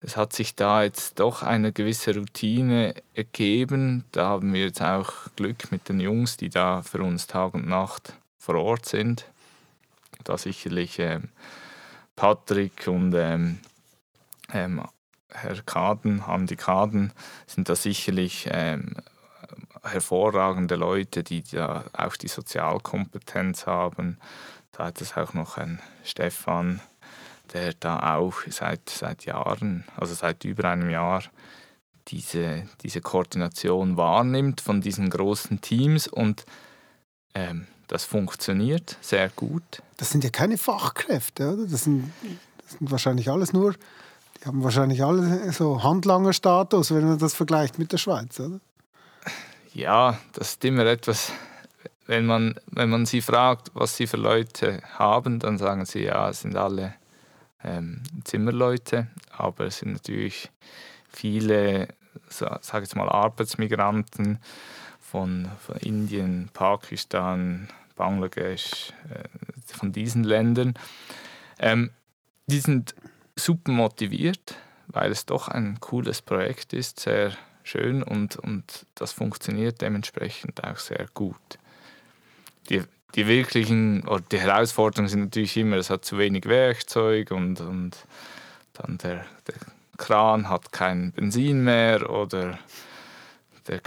es 0.00 0.16
hat 0.16 0.32
sich 0.32 0.56
da 0.56 0.82
jetzt 0.82 1.20
doch 1.20 1.44
eine 1.44 1.72
gewisse 1.72 2.16
Routine 2.16 2.94
ergeben. 3.14 4.06
Da 4.10 4.30
haben 4.30 4.52
wir 4.52 4.62
jetzt 4.62 4.82
auch 4.82 5.12
Glück 5.36 5.70
mit 5.70 5.88
den 5.88 6.00
Jungs, 6.00 6.36
die 6.36 6.48
da 6.48 6.82
für 6.82 7.00
uns 7.00 7.28
Tag 7.28 7.54
und 7.54 7.68
Nacht 7.68 8.14
vor 8.38 8.56
Ort 8.56 8.86
sind. 8.86 9.24
Da 10.24 10.36
sicherlich 10.36 10.98
ähm, 10.98 11.28
Patrick 12.16 12.88
und 12.88 13.14
ähm, 13.14 13.60
ähm, 14.52 14.82
Herr 15.30 15.62
Kaden, 15.62 16.22
Andi 16.22 16.56
Kaden, 16.56 17.12
sind 17.46 17.68
da 17.68 17.76
sicherlich 17.76 18.48
ähm, 18.50 18.96
hervorragende 19.82 20.76
Leute, 20.76 21.22
die 21.22 21.42
da 21.42 21.84
auch 21.92 22.16
die 22.16 22.28
Sozialkompetenz 22.28 23.66
haben. 23.66 24.18
Da 24.72 24.86
hat 24.86 25.00
es 25.00 25.16
auch 25.16 25.34
noch 25.34 25.56
ein 25.56 25.80
Stefan, 26.04 26.80
der 27.52 27.74
da 27.74 28.16
auch 28.16 28.34
seit, 28.48 28.88
seit 28.88 29.24
Jahren, 29.24 29.84
also 29.96 30.14
seit 30.14 30.44
über 30.44 30.70
einem 30.70 30.90
Jahr, 30.90 31.22
diese, 32.08 32.66
diese 32.82 33.00
Koordination 33.00 33.96
wahrnimmt 33.96 34.60
von 34.60 34.80
diesen 34.80 35.10
großen 35.10 35.60
Teams 35.60 36.08
und 36.08 36.44
ähm, 37.34 37.66
das 37.86 38.04
funktioniert 38.04 38.96
sehr 39.00 39.28
gut. 39.30 39.82
Das 39.96 40.10
sind 40.10 40.24
ja 40.24 40.30
keine 40.30 40.58
Fachkräfte, 40.58 41.54
oder? 41.54 41.66
Das 41.66 41.84
sind, 41.84 42.10
das 42.62 42.78
sind 42.78 42.90
wahrscheinlich 42.90 43.30
alles 43.30 43.52
nur, 43.52 43.74
die 44.40 44.46
haben 44.46 44.62
wahrscheinlich 44.62 45.02
alle 45.02 45.52
so 45.52 45.82
Handlanger-Status, 45.82 46.92
wenn 46.92 47.08
man 47.08 47.18
das 47.18 47.34
vergleicht 47.34 47.78
mit 47.78 47.92
der 47.92 47.98
Schweiz, 47.98 48.38
oder? 48.40 48.60
Ja, 49.74 50.18
das 50.32 50.50
ist 50.50 50.64
immer 50.64 50.86
etwas, 50.86 51.32
wenn 52.06 52.26
man, 52.26 52.54
wenn 52.66 52.88
man 52.88 53.06
sie 53.06 53.20
fragt, 53.20 53.70
was 53.74 53.96
sie 53.96 54.06
für 54.06 54.16
Leute 54.16 54.82
haben, 54.94 55.38
dann 55.38 55.58
sagen 55.58 55.84
sie, 55.84 56.04
ja, 56.04 56.30
es 56.30 56.40
sind 56.40 56.56
alle 56.56 56.94
ähm, 57.62 58.02
Zimmerleute, 58.24 59.08
aber 59.30 59.66
es 59.66 59.78
sind 59.78 59.92
natürlich 59.92 60.50
viele, 61.10 61.88
so, 62.28 62.46
sage 62.60 62.84
jetzt 62.84 62.96
mal, 62.96 63.08
Arbeitsmigranten 63.08 64.38
von, 65.00 65.48
von 65.60 65.76
Indien, 65.76 66.48
Pakistan, 66.52 67.68
Bangladesch, 67.94 68.92
äh, 69.10 69.28
von 69.66 69.92
diesen 69.92 70.24
Ländern. 70.24 70.74
Ähm, 71.58 71.90
die 72.46 72.60
sind 72.60 72.94
super 73.36 73.72
motiviert, 73.72 74.54
weil 74.86 75.10
es 75.10 75.26
doch 75.26 75.48
ein 75.48 75.78
cooles 75.80 76.22
Projekt 76.22 76.72
ist, 76.72 77.00
sehr 77.00 77.32
schön 77.68 78.02
und, 78.02 78.36
und 78.36 78.86
das 78.94 79.12
funktioniert 79.12 79.80
dementsprechend 79.80 80.64
auch 80.64 80.78
sehr 80.78 81.06
gut. 81.14 81.58
Die, 82.70 82.82
die 83.14 83.26
wirklichen, 83.26 84.06
oder 84.06 84.22
die 84.32 84.38
Herausforderungen 84.38 85.08
sind 85.08 85.20
natürlich 85.20 85.56
immer, 85.56 85.76
es 85.76 85.90
hat 85.90 86.04
zu 86.04 86.18
wenig 86.18 86.46
Werkzeug 86.46 87.30
und, 87.30 87.60
und 87.60 87.96
dann 88.72 88.98
der, 88.98 89.24
der 89.46 89.54
Kran 89.96 90.48
hat 90.48 90.72
kein 90.72 91.12
Benzin 91.12 91.64
mehr 91.64 92.08
oder 92.08 92.58
der 93.66 93.80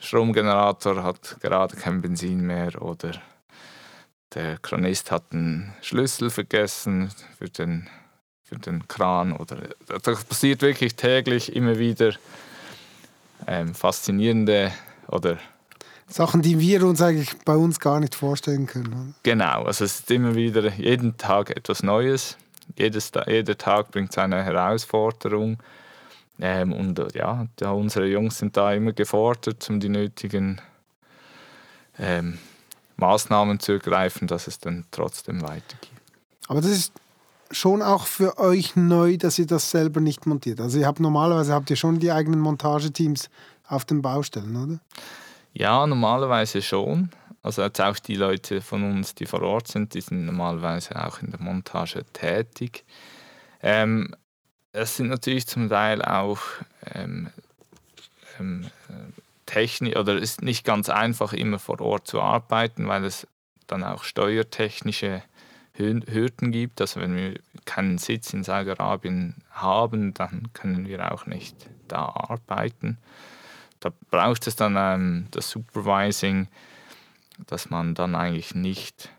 Stromgenerator 0.00 1.02
hat 1.04 1.36
gerade 1.40 1.76
kein 1.76 2.00
Benzin 2.00 2.40
mehr 2.40 2.80
oder 2.82 3.12
der 4.34 4.58
Kranist 4.58 5.10
hat 5.10 5.24
einen 5.32 5.74
Schlüssel 5.82 6.30
vergessen 6.30 7.10
für 7.38 7.48
den, 7.48 7.88
für 8.42 8.56
den 8.56 8.88
Kran 8.88 9.32
oder 9.32 9.58
das 10.02 10.24
passiert 10.24 10.62
wirklich 10.62 10.96
täglich 10.96 11.54
immer 11.54 11.78
wieder 11.78 12.14
ähm, 13.46 13.74
faszinierende 13.74 14.72
oder 15.08 15.38
Sachen, 16.08 16.42
die 16.42 16.58
wir 16.58 16.84
uns 16.84 17.00
eigentlich 17.00 17.30
bei 17.44 17.56
uns 17.56 17.80
gar 17.80 17.98
nicht 18.00 18.14
vorstellen 18.14 18.66
können. 18.66 19.14
Genau, 19.22 19.64
also 19.64 19.84
es 19.84 20.00
ist 20.00 20.10
immer 20.10 20.34
wieder 20.34 20.70
jeden 20.74 21.16
Tag 21.16 21.50
etwas 21.50 21.82
Neues. 21.82 22.36
Jedes, 22.76 23.10
jeder 23.26 23.56
Tag 23.56 23.90
bringt 23.90 24.12
seine 24.12 24.42
Herausforderung. 24.44 25.58
Ähm, 26.40 26.72
und 26.72 26.98
äh, 26.98 27.08
ja, 27.14 27.46
unsere 27.72 28.06
Jungs 28.06 28.38
sind 28.38 28.56
da 28.56 28.72
immer 28.72 28.92
gefordert, 28.92 29.68
um 29.70 29.80
die 29.80 29.88
nötigen 29.88 30.60
ähm, 31.98 32.38
Maßnahmen 32.96 33.60
zu 33.60 33.72
ergreifen, 33.72 34.28
dass 34.28 34.46
es 34.46 34.58
dann 34.58 34.84
trotzdem 34.90 35.42
weitergeht. 35.42 35.90
Aber 36.48 36.60
das 36.60 36.70
ist 36.70 36.92
schon 37.52 37.82
auch 37.82 38.06
für 38.06 38.38
euch 38.38 38.76
neu, 38.76 39.16
dass 39.16 39.38
ihr 39.38 39.46
das 39.46 39.70
selber 39.70 40.00
nicht 40.00 40.26
montiert. 40.26 40.60
Also 40.60 40.78
ihr 40.78 40.86
habt 40.86 41.00
normalerweise 41.00 41.52
habt 41.52 41.70
ihr 41.70 41.76
schon 41.76 41.98
die 41.98 42.10
eigenen 42.10 42.40
Montageteams 42.40 43.30
auf 43.66 43.84
den 43.84 44.02
Baustellen, 44.02 44.56
oder? 44.56 44.80
Ja, 45.52 45.86
normalerweise 45.86 46.62
schon. 46.62 47.10
Also 47.42 47.62
jetzt 47.62 47.80
auch 47.80 47.98
die 47.98 48.14
Leute 48.14 48.60
von 48.60 48.84
uns, 48.84 49.14
die 49.14 49.26
vor 49.26 49.42
Ort 49.42 49.68
sind, 49.68 49.94
die 49.94 50.00
sind 50.00 50.26
normalerweise 50.26 51.04
auch 51.04 51.20
in 51.20 51.30
der 51.30 51.40
Montage 51.40 52.04
tätig. 52.12 52.84
Ähm, 53.62 54.14
es 54.72 54.96
sind 54.96 55.08
natürlich 55.08 55.46
zum 55.46 55.68
Teil 55.68 56.02
auch 56.02 56.40
ähm, 56.94 57.30
ähm, 58.38 58.66
Technik 59.46 59.96
oder 59.96 60.14
es 60.16 60.22
ist 60.22 60.42
nicht 60.42 60.64
ganz 60.64 60.88
einfach 60.88 61.32
immer 61.32 61.58
vor 61.58 61.80
Ort 61.80 62.06
zu 62.06 62.20
arbeiten, 62.20 62.86
weil 62.88 63.04
es 63.04 63.26
dann 63.66 63.84
auch 63.84 64.04
steuertechnische 64.04 65.22
Hürden 65.74 66.52
gibt. 66.52 66.80
Also 66.80 67.00
wenn 67.00 67.16
wir 67.16 67.38
keinen 67.64 67.98
Sitz 67.98 68.32
in 68.32 68.44
Saudi-Arabien 68.44 69.36
haben, 69.50 70.14
dann 70.14 70.52
können 70.52 70.86
wir 70.86 71.12
auch 71.12 71.26
nicht 71.26 71.56
da 71.88 72.06
arbeiten 72.06 72.98
da 73.82 73.92
braucht 74.10 74.46
es 74.46 74.56
dann 74.56 74.76
ähm, 74.76 75.26
das 75.30 75.50
Supervising, 75.50 76.48
dass 77.46 77.70
man 77.70 77.94
dann 77.94 78.14
eigentlich 78.14 78.54
nicht 78.54 79.10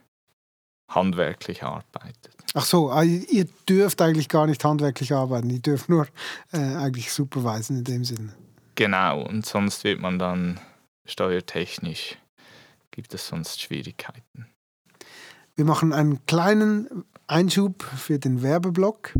handwerklich 0.88 1.62
arbeitet. 1.62 2.34
Ach 2.54 2.64
so, 2.64 2.90
ah, 2.90 3.02
ihr 3.02 3.46
dürft 3.68 4.00
eigentlich 4.00 4.28
gar 4.28 4.46
nicht 4.46 4.64
handwerklich 4.64 5.12
arbeiten, 5.12 5.50
ihr 5.50 5.60
dürft 5.60 5.88
nur 5.88 6.06
äh, 6.52 6.58
eigentlich 6.58 7.12
supervisen 7.12 7.78
in 7.78 7.84
dem 7.84 8.04
Sinne. 8.04 8.34
Genau, 8.76 9.22
und 9.22 9.44
sonst 9.44 9.84
wird 9.84 10.00
man 10.00 10.18
dann 10.18 10.60
steuertechnisch, 11.04 12.16
gibt 12.90 13.12
es 13.14 13.26
sonst 13.26 13.60
Schwierigkeiten. 13.60 14.46
Wir 15.56 15.64
machen 15.64 15.92
einen 15.92 16.26
kleinen 16.26 17.04
Einschub 17.28 17.84
für 17.84 18.18
den 18.18 18.42
Werbeblock. 18.42 19.14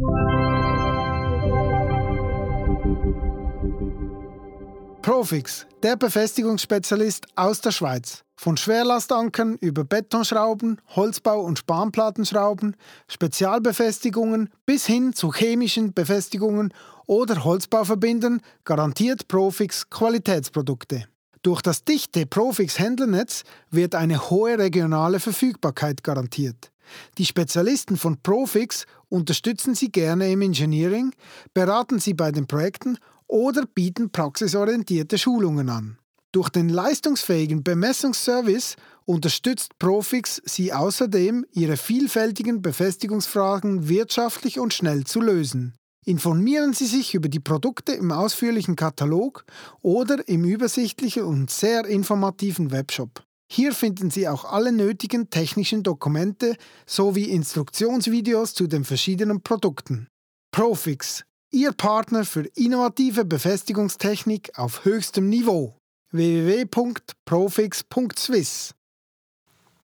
Profix, 5.01 5.67
der 5.85 5.95
Befestigungsspezialist 5.95 7.29
aus 7.37 7.61
der 7.61 7.71
Schweiz. 7.71 8.25
Von 8.35 8.57
Schwerlastankern 8.57 9.59
über 9.61 9.85
Betonschrauben, 9.85 10.81
Holzbau- 10.97 11.45
und 11.45 11.61
Spanplattenschrauben, 11.61 12.75
Spezialbefestigungen 13.07 14.51
bis 14.67 14.87
hin 14.87 15.13
zu 15.13 15.33
chemischen 15.33 15.93
Befestigungen 15.93 16.75
oder 17.07 17.45
Holzbauverbindern 17.45 18.41
garantiert 18.65 19.29
Profix 19.29 19.89
Qualitätsprodukte. 19.89 21.05
Durch 21.45 21.61
das 21.61 21.85
dichte 21.85 22.25
Profix-Händlernetz 22.25 23.45
wird 23.71 23.95
eine 23.95 24.31
hohe 24.31 24.59
regionale 24.59 25.21
Verfügbarkeit 25.21 26.03
garantiert. 26.03 26.73
Die 27.19 27.27
Spezialisten 27.27 27.99
von 27.99 28.17
Profix 28.23 28.87
unterstützen 29.11 29.75
Sie 29.75 29.93
gerne 29.93 30.33
im 30.33 30.41
Engineering, 30.41 31.13
beraten 31.53 31.99
Sie 31.99 32.15
bei 32.15 32.33
den 32.33 32.47
Projekten 32.47 32.97
oder 33.27 33.67
bieten 33.67 34.09
praxisorientierte 34.09 35.19
Schulungen 35.19 35.69
an. 35.69 35.99
Durch 36.33 36.49
den 36.49 36.71
leistungsfähigen 36.71 37.63
Bemessungsservice 37.63 38.77
unterstützt 39.05 39.79
Profix 39.79 40.41
Sie 40.47 40.73
außerdem, 40.73 41.45
Ihre 41.53 41.77
vielfältigen 41.77 42.63
Befestigungsfragen 42.63 43.87
wirtschaftlich 43.91 44.59
und 44.59 44.73
schnell 44.73 45.05
zu 45.05 45.21
lösen. 45.21 45.75
Informieren 46.05 46.75
Sie 46.75 46.87
sich 46.87 47.15
über 47.15 47.29
die 47.29 47.41
Produkte 47.41 47.93
im 47.93 48.13
ausführlichen 48.13 48.77
Katalog 48.77 49.45
oder 49.81 50.29
im 50.29 50.45
übersichtlichen 50.45 51.25
und 51.25 51.51
sehr 51.51 51.87
informativen 51.87 52.71
Webshop. 52.71 53.25
Hier 53.51 53.73
finden 53.73 54.11
Sie 54.11 54.29
auch 54.29 54.45
alle 54.45 54.71
nötigen 54.73 55.31
technischen 55.31 55.83
Dokumente 55.83 56.57
sowie 56.87 57.31
Instruktionsvideos 57.31 58.53
zu 58.55 58.67
den 58.67 58.85
verschiedenen 58.85 59.41
Produkten. 59.43 60.09
Profix, 60.51 61.25
Ihr 61.51 61.73
Partner 61.73 62.25
für 62.25 62.47
innovative 62.57 63.25
Befestigungstechnik 63.25 64.59
auf 64.59 64.85
höchstem 64.85 65.29
Niveau 65.29 65.77
www.profix.swiss. 66.11 68.75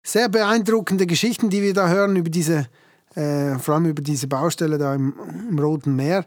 Sehr 0.02 0.28
beeindruckende 0.28 1.06
Geschichten, 1.06 1.48
die 1.50 1.62
wir 1.62 1.74
da 1.74 1.88
hören 1.88 2.16
über 2.16 2.30
diese, 2.30 2.66
äh, 3.14 3.58
vor 3.58 3.74
allem 3.74 3.86
über 3.86 4.02
diese 4.02 4.26
Baustelle 4.26 4.78
da 4.78 4.94
im, 4.94 5.14
im 5.48 5.58
Roten 5.58 5.96
Meer. 5.96 6.24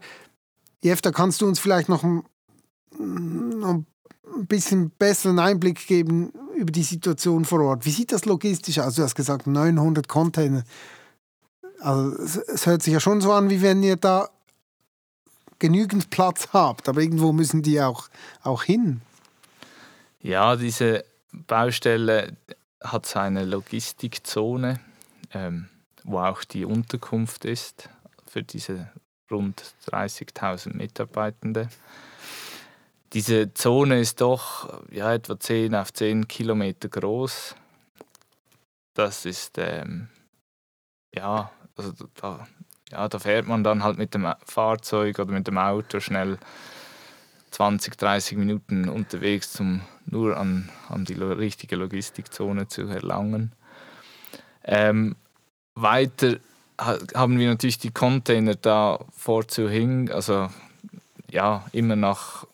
Jeff, 0.82 1.00
da 1.00 1.10
kannst 1.10 1.40
du 1.40 1.46
uns 1.46 1.58
vielleicht 1.58 1.88
noch 1.88 2.04
ein, 2.04 2.24
ein 2.98 3.86
bisschen 4.46 4.90
besseren 4.90 5.38
Einblick 5.38 5.86
geben 5.86 6.32
über 6.56 6.72
die 6.72 6.82
Situation 6.82 7.44
vor 7.44 7.60
Ort. 7.60 7.86
Wie 7.86 7.90
sieht 7.90 8.12
das 8.12 8.24
logistisch 8.24 8.78
aus? 8.78 8.96
Du 8.96 9.02
hast 9.02 9.14
gesagt 9.14 9.46
900 9.46 10.08
Container. 10.08 10.64
Also 11.80 12.40
es 12.48 12.66
hört 12.66 12.82
sich 12.82 12.92
ja 12.92 13.00
schon 13.00 13.20
so 13.20 13.32
an, 13.32 13.50
wie 13.50 13.62
wenn 13.62 13.82
ihr 13.82 13.96
da 13.96 14.28
genügend 15.58 16.10
Platz 16.10 16.48
habt, 16.52 16.88
aber 16.88 17.00
irgendwo 17.00 17.32
müssen 17.32 17.62
die 17.62 17.80
auch, 17.80 18.08
auch 18.42 18.62
hin. 18.62 19.00
Ja, 20.20 20.56
diese 20.56 21.04
Baustelle 21.32 22.36
hat 22.82 23.06
seine 23.06 23.44
Logistikzone, 23.44 24.80
ähm, 25.32 25.68
wo 26.04 26.18
auch 26.20 26.44
die 26.44 26.64
Unterkunft 26.64 27.44
ist 27.44 27.88
für 28.26 28.42
diese 28.42 28.90
rund 29.30 29.74
30.000 29.86 30.74
Mitarbeitende. 30.74 31.68
Diese 33.12 33.54
Zone 33.54 34.00
ist 34.00 34.20
doch 34.20 34.82
ja, 34.90 35.12
etwa 35.14 35.38
10 35.38 35.74
auf 35.74 35.92
10 35.92 36.28
Kilometer 36.28 36.88
groß. 36.88 37.54
Das 38.94 39.24
ist, 39.24 39.58
ähm, 39.58 40.08
ja, 41.14 41.50
also 41.76 41.92
da, 42.14 42.46
ja, 42.90 43.08
da 43.08 43.18
fährt 43.18 43.46
man 43.46 43.64
dann 43.64 43.82
halt 43.82 43.98
mit 43.98 44.14
dem 44.14 44.32
Fahrzeug 44.44 45.18
oder 45.18 45.32
mit 45.32 45.46
dem 45.46 45.58
Auto 45.58 46.00
schnell 46.00 46.38
20, 47.50 47.96
30 47.96 48.36
Minuten 48.36 48.88
unterwegs, 48.88 49.58
um 49.60 49.82
nur 50.06 50.36
an, 50.36 50.70
an 50.88 51.04
die 51.04 51.14
richtige 51.14 51.76
Logistikzone 51.76 52.68
zu 52.68 52.82
erlangen. 52.82 53.52
Ähm, 54.64 55.16
weiter 55.74 56.38
haben 56.78 57.38
wir 57.38 57.48
natürlich 57.48 57.78
die 57.78 57.92
Container 57.92 58.54
da 58.54 58.98
vorzuhängen, 59.12 60.10
also 60.10 60.48
ja, 61.30 61.64
immer 61.72 61.96
nach, 61.96 62.46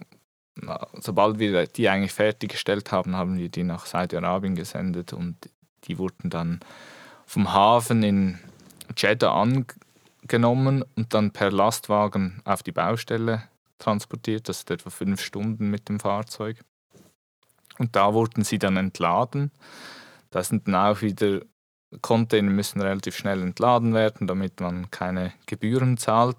sobald 1.00 1.38
wir 1.38 1.66
die 1.66 1.88
eigentlich 1.88 2.12
fertiggestellt 2.12 2.92
haben, 2.92 3.16
haben 3.16 3.38
wir 3.38 3.48
die 3.48 3.62
nach 3.62 3.86
Saudi-Arabien 3.86 4.54
gesendet 4.54 5.12
und 5.12 5.36
die 5.84 5.98
wurden 5.98 6.28
dann 6.30 6.60
vom 7.26 7.52
Hafen 7.52 8.02
in 8.02 8.38
Jeddah 8.96 9.32
angenommen 9.32 10.84
und 10.96 11.14
dann 11.14 11.30
per 11.30 11.50
Lastwagen 11.50 12.42
auf 12.44 12.62
die 12.62 12.72
Baustelle 12.72 13.44
transportiert. 13.78 14.48
Das 14.48 14.58
ist 14.58 14.70
etwa 14.70 14.90
fünf 14.90 15.22
Stunden 15.22 15.70
mit 15.70 15.88
dem 15.88 16.00
Fahrzeug. 16.00 16.58
Und 17.78 17.96
da 17.96 18.12
wurden 18.12 18.44
sie 18.44 18.58
dann 18.58 18.76
entladen. 18.76 19.50
Da 20.30 20.42
sind 20.42 20.66
dann 20.66 20.74
auch 20.74 21.00
wieder 21.00 21.40
Container 22.02 22.50
müssen 22.50 22.80
relativ 22.80 23.16
schnell 23.16 23.42
entladen 23.42 23.94
werden, 23.94 24.26
damit 24.26 24.60
man 24.60 24.90
keine 24.90 25.32
Gebühren 25.46 25.96
zahlt. 25.96 26.36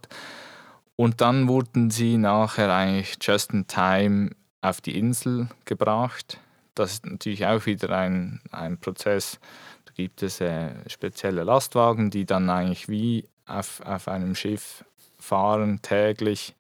Und 0.95 1.21
dann 1.21 1.47
wurden 1.47 1.89
sie 1.89 2.17
nachher 2.17 2.73
eigentlich 2.73 3.17
just 3.21 3.51
in 3.53 3.67
time 3.67 4.31
auf 4.61 4.81
die 4.81 4.97
Insel 4.97 5.49
gebracht. 5.65 6.39
Das 6.75 6.93
ist 6.93 7.05
natürlich 7.05 7.45
auch 7.45 7.65
wieder 7.65 7.89
ein, 7.89 8.39
ein 8.51 8.77
Prozess. 8.77 9.39
Da 9.85 9.93
gibt 9.93 10.23
es 10.23 10.39
äh, 10.39 10.69
spezielle 10.87 11.43
Lastwagen, 11.43 12.11
die 12.11 12.25
dann 12.25 12.49
eigentlich 12.49 12.87
wie 12.87 13.27
auf, 13.45 13.81
auf 13.85 14.07
einem 14.07 14.35
Schiff 14.35 14.85
fahren 15.19 15.81
täglich 15.81 16.55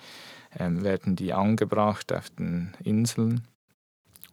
ähm, 0.57 0.83
werden 0.83 1.15
die 1.15 1.33
angebracht 1.33 2.11
auf 2.13 2.29
den 2.31 2.73
Inseln 2.83 3.47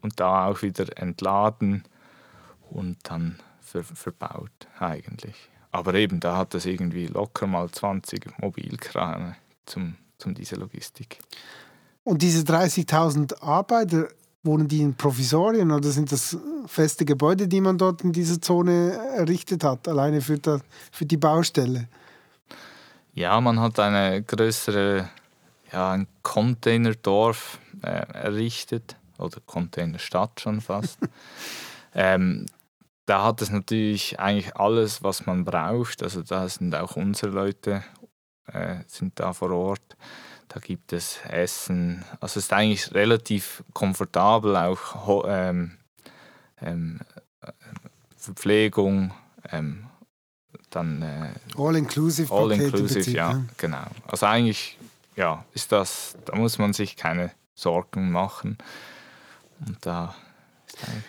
und 0.00 0.20
da 0.20 0.46
auch 0.46 0.62
wieder 0.62 0.86
entladen 0.96 1.84
und 2.70 2.98
dann 3.04 3.38
ver 3.68 3.84
verbaut 3.84 4.68
eigentlich. 4.78 5.36
Aber 5.70 5.94
eben, 5.94 6.20
da 6.20 6.36
hat 6.36 6.54
es 6.54 6.66
irgendwie 6.66 7.06
locker 7.06 7.46
mal 7.46 7.70
20 7.70 8.38
Mobilkrane 8.38 9.36
zum, 9.66 9.96
zum 10.16 10.34
diese 10.34 10.56
Logistik. 10.56 11.18
Und 12.04 12.22
diese 12.22 12.42
30.000 12.42 13.42
Arbeiter, 13.42 14.08
wohnen 14.42 14.68
die 14.68 14.80
in 14.80 14.94
Provisorien 14.94 15.70
oder 15.70 15.90
sind 15.90 16.10
das 16.10 16.36
feste 16.66 17.04
Gebäude, 17.04 17.48
die 17.48 17.60
man 17.60 17.76
dort 17.76 18.02
in 18.02 18.12
dieser 18.12 18.40
Zone 18.40 18.92
errichtet 19.16 19.64
hat, 19.64 19.86
alleine 19.88 20.20
für, 20.20 20.38
das, 20.38 20.62
für 20.90 21.04
die 21.04 21.16
Baustelle? 21.16 21.88
Ja, 23.14 23.40
man 23.40 23.60
hat 23.60 23.78
eine 23.78 24.22
größere 24.22 25.08
ja, 25.72 25.92
ein 25.92 26.06
Containerdorf 26.22 27.58
äh, 27.82 27.88
errichtet 27.88 28.96
oder 29.18 29.38
Containerstadt 29.44 30.40
schon 30.40 30.60
fast. 30.60 30.98
ähm, 31.94 32.46
da 33.08 33.24
hat 33.24 33.40
es 33.40 33.50
natürlich 33.50 34.20
eigentlich 34.20 34.54
alles, 34.56 35.02
was 35.02 35.24
man 35.24 35.44
braucht. 35.44 36.02
Also 36.02 36.22
da 36.22 36.46
sind 36.48 36.74
auch 36.74 36.96
unsere 36.96 37.32
Leute 37.32 37.82
äh, 38.46 38.76
sind 38.86 39.18
da 39.18 39.32
vor 39.32 39.50
Ort. 39.50 39.96
Da 40.48 40.60
gibt 40.60 40.92
es 40.92 41.18
Essen. 41.26 42.04
Also 42.20 42.38
es 42.38 42.44
ist 42.44 42.52
eigentlich 42.52 42.94
relativ 42.94 43.64
komfortabel, 43.72 44.56
auch 44.56 45.24
ähm, 45.26 45.78
ähm, 46.60 47.00
Verpflegung, 48.16 49.14
ähm, 49.52 49.86
dann 50.68 51.00
äh, 51.00 51.32
All-inclusive 51.56 52.34
All 52.34 52.52
inclusive, 52.52 53.10
ja, 53.10 53.30
ja, 53.32 53.42
genau. 53.56 53.86
Also 54.06 54.26
eigentlich 54.26 54.76
ja, 55.16 55.44
ist 55.54 55.72
das, 55.72 56.14
da 56.26 56.36
muss 56.36 56.58
man 56.58 56.74
sich 56.74 56.96
keine 56.96 57.32
Sorgen 57.54 58.12
machen. 58.12 58.58
Und 59.66 59.78
da 59.80 60.14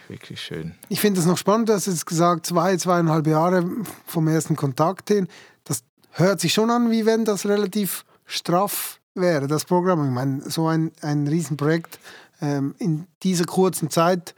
wirklich 0.08 0.41
schön. 0.41 0.75
Ich 0.89 0.99
finde 0.99 1.19
es 1.19 1.25
noch 1.25 1.38
spannend, 1.38 1.69
dass 1.69 1.88
es 1.88 2.06
gesagt 2.06 2.45
zwei, 2.45 2.78
zweieinhalb 2.78 3.28
Jahre 3.28 3.65
vom 4.06 4.28
ersten 4.28 4.56
Kontakt 4.56 5.10
hin. 5.10 5.28
Das 5.63 5.84
hört 6.12 6.39
sich 6.39 6.54
schon 6.54 6.69
an, 6.69 6.91
wie 6.91 7.06
wenn 7.06 7.25
das 7.25 7.45
relativ 7.45 8.06
straff 8.25 8.99
wäre, 9.13 9.47
das 9.47 9.65
Programm. 9.65 10.06
Ich 10.06 10.13
meine, 10.13 10.49
so 10.49 10.67
ein, 10.67 10.91
ein 11.02 11.28
Riesenprojekt 11.28 11.99
ähm, 12.41 12.75
in 12.78 13.08
dieser 13.23 13.45
kurzen 13.45 13.89
Zeit 13.89 14.36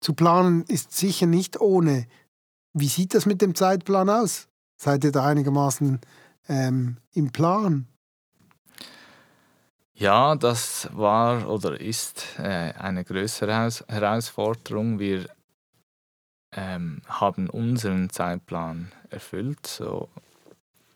zu 0.00 0.14
planen, 0.14 0.64
ist 0.68 0.92
sicher 0.92 1.26
nicht 1.26 1.60
ohne. 1.60 2.06
Wie 2.72 2.88
sieht 2.88 3.14
das 3.14 3.26
mit 3.26 3.40
dem 3.42 3.54
Zeitplan 3.54 4.10
aus? 4.10 4.48
Seid 4.76 5.04
ihr 5.04 5.12
da 5.12 5.24
einigermaßen 5.24 6.00
ähm, 6.48 6.96
im 7.12 7.30
Plan? 7.30 7.86
Ja, 9.94 10.34
das 10.36 10.88
war 10.92 11.48
oder 11.48 11.80
ist 11.80 12.38
äh, 12.38 12.72
eine 12.78 13.04
größere 13.04 13.70
Herausforderung. 13.88 14.98
Wir 14.98 15.26
ähm, 16.52 17.02
haben 17.06 17.48
unseren 17.50 18.10
Zeitplan 18.10 18.90
erfüllt. 19.10 19.66
So, 19.66 20.08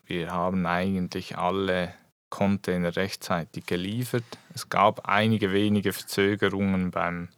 wir 0.07 0.31
haben 0.31 0.67
eigentlich 0.67 1.37
alle 1.37 1.93
Container 2.31 2.97
rechtzeitig 2.97 3.67
geliefert. 3.67 4.25
Es 4.55 4.69
gab 4.69 5.09
einige 5.09 5.53
wenige 5.53 5.93
Verzögerungen 5.93 6.91
beim, 6.91 7.29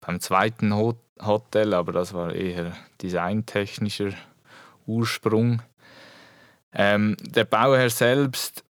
beim 0.00 0.20
zweiten 0.20 0.74
Hotel, 0.74 1.74
aber 1.74 1.92
das 1.92 2.12
war 2.12 2.34
eher 2.34 2.76
designtechnischer 3.00 4.12
Ursprung. 4.86 5.62
Ähm, 6.72 7.16
der 7.20 7.44
Bauherr 7.44 7.90
selbst 7.90 8.64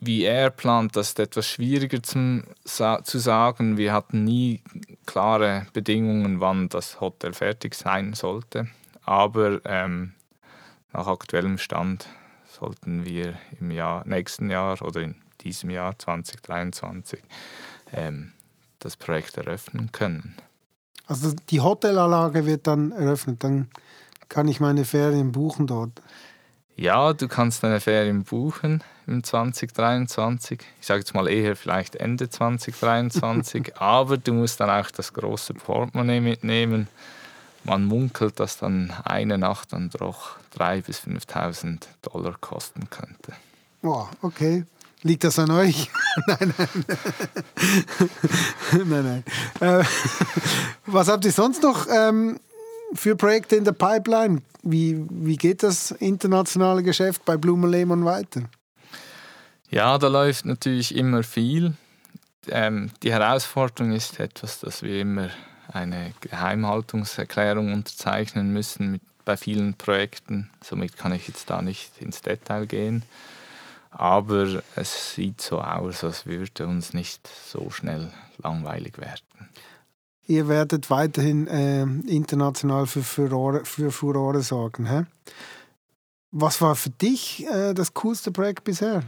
wie 0.00 0.24
er 0.24 0.50
plant, 0.50 0.96
das 0.96 1.08
ist 1.08 1.20
etwas 1.20 1.46
schwieriger 1.46 2.02
zum, 2.02 2.44
zu 2.64 3.18
sagen. 3.18 3.76
Wir 3.76 3.92
hatten 3.92 4.24
nie 4.24 4.62
klare 5.06 5.66
Bedingungen, 5.72 6.40
wann 6.40 6.68
das 6.68 7.00
Hotel 7.00 7.34
fertig 7.34 7.74
sein 7.74 8.14
sollte. 8.14 8.68
Aber 9.04 9.60
ähm, 9.64 10.14
nach 10.92 11.06
aktuellem 11.06 11.58
Stand 11.58 12.08
sollten 12.48 13.04
wir 13.04 13.34
im 13.60 13.70
Jahr, 13.70 14.06
nächsten 14.06 14.50
Jahr 14.50 14.80
oder 14.82 15.02
in 15.02 15.16
diesem 15.42 15.70
Jahr 15.70 15.98
2023 15.98 17.20
ähm, 17.92 18.32
das 18.78 18.96
Projekt 18.96 19.36
eröffnen 19.36 19.92
können. 19.92 20.36
Also 21.06 21.34
die 21.50 21.60
Hotelanlage 21.60 22.46
wird 22.46 22.66
dann 22.66 22.92
eröffnet, 22.92 23.44
dann 23.44 23.68
kann 24.28 24.48
ich 24.48 24.60
meine 24.60 24.84
Ferien 24.84 25.32
buchen 25.32 25.66
dort? 25.66 26.00
Ja, 26.76 27.12
du 27.12 27.28
kannst 27.28 27.62
deine 27.62 27.80
Ferien 27.80 28.24
buchen 28.24 28.82
im 29.10 29.24
2023. 29.24 30.60
Ich 30.80 30.86
sage 30.86 31.00
jetzt 31.00 31.14
mal 31.14 31.28
eher 31.28 31.56
vielleicht 31.56 31.96
Ende 31.96 32.30
2023, 32.30 33.76
aber 33.80 34.16
du 34.16 34.32
musst 34.32 34.60
dann 34.60 34.70
auch 34.70 34.90
das 34.90 35.12
große 35.12 35.54
Portemonnaie 35.54 36.20
mitnehmen. 36.20 36.88
Man 37.64 37.84
munkelt, 37.84 38.40
dass 38.40 38.56
dann 38.56 38.92
eine 39.04 39.36
Nacht 39.36 39.72
dann 39.72 39.90
doch 39.90 40.38
3.000 40.56 40.82
bis 40.86 41.00
5.000 41.00 41.80
Dollar 42.02 42.36
kosten 42.40 42.88
könnte. 42.88 43.34
Boah, 43.82 44.08
okay. 44.22 44.64
Liegt 45.02 45.24
das 45.24 45.38
an 45.38 45.50
euch? 45.50 45.90
nein, 46.26 46.54
nein. 46.58 46.68
nein, 48.86 49.24
nein. 49.60 49.80
Äh, 49.80 49.84
was 50.86 51.08
habt 51.08 51.24
ihr 51.24 51.32
sonst 51.32 51.62
noch 51.62 51.86
ähm, 51.90 52.38
für 52.92 53.16
Projekte 53.16 53.56
in 53.56 53.64
der 53.64 53.72
Pipeline? 53.72 54.42
Wie, 54.62 55.02
wie 55.08 55.36
geht 55.36 55.62
das 55.62 55.90
internationale 55.90 56.82
Geschäft 56.82 57.24
bei 57.24 57.38
Blumen 57.38 57.70
Lehmann 57.70 58.04
weiter? 58.04 58.42
Ja, 59.70 59.98
da 59.98 60.08
läuft 60.08 60.44
natürlich 60.44 60.94
immer 60.94 61.22
viel. 61.22 61.74
Ähm, 62.48 62.90
die 63.02 63.12
Herausforderung 63.12 63.92
ist 63.92 64.18
etwas, 64.18 64.60
dass 64.60 64.82
wir 64.82 65.00
immer 65.00 65.30
eine 65.68 66.12
Geheimhaltungserklärung 66.20 67.72
unterzeichnen 67.72 68.52
müssen 68.52 68.90
mit, 68.92 69.02
bei 69.24 69.36
vielen 69.36 69.74
Projekten. 69.74 70.50
Somit 70.62 70.96
kann 70.96 71.12
ich 71.12 71.28
jetzt 71.28 71.48
da 71.48 71.62
nicht 71.62 72.00
ins 72.00 72.20
Detail 72.20 72.66
gehen. 72.66 73.04
Aber 73.90 74.62
es 74.76 75.14
sieht 75.14 75.40
so 75.40 75.60
aus, 75.60 76.04
als 76.04 76.26
würde 76.26 76.66
uns 76.66 76.92
nicht 76.92 77.28
so 77.28 77.70
schnell 77.70 78.10
langweilig 78.38 78.98
werden 78.98 79.50
ihr 80.30 80.48
werdet 80.48 80.90
weiterhin 80.90 81.48
äh, 81.48 81.82
international 81.82 82.86
für 82.86 83.02
Furore, 83.02 83.64
für 83.64 83.90
Furore 83.90 84.42
sorgen. 84.42 84.86
Hä? 84.86 85.04
Was 86.30 86.60
war 86.60 86.76
für 86.76 86.90
dich 86.90 87.44
äh, 87.48 87.74
das 87.74 87.92
coolste 87.94 88.30
Projekt 88.30 88.62
bisher? 88.62 89.02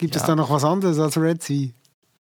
Gibt 0.00 0.14
ja. 0.14 0.22
es 0.22 0.26
da 0.26 0.34
noch 0.34 0.48
was 0.48 0.64
anderes 0.64 0.98
als 0.98 1.18
Red 1.18 1.42
Sea? 1.42 1.68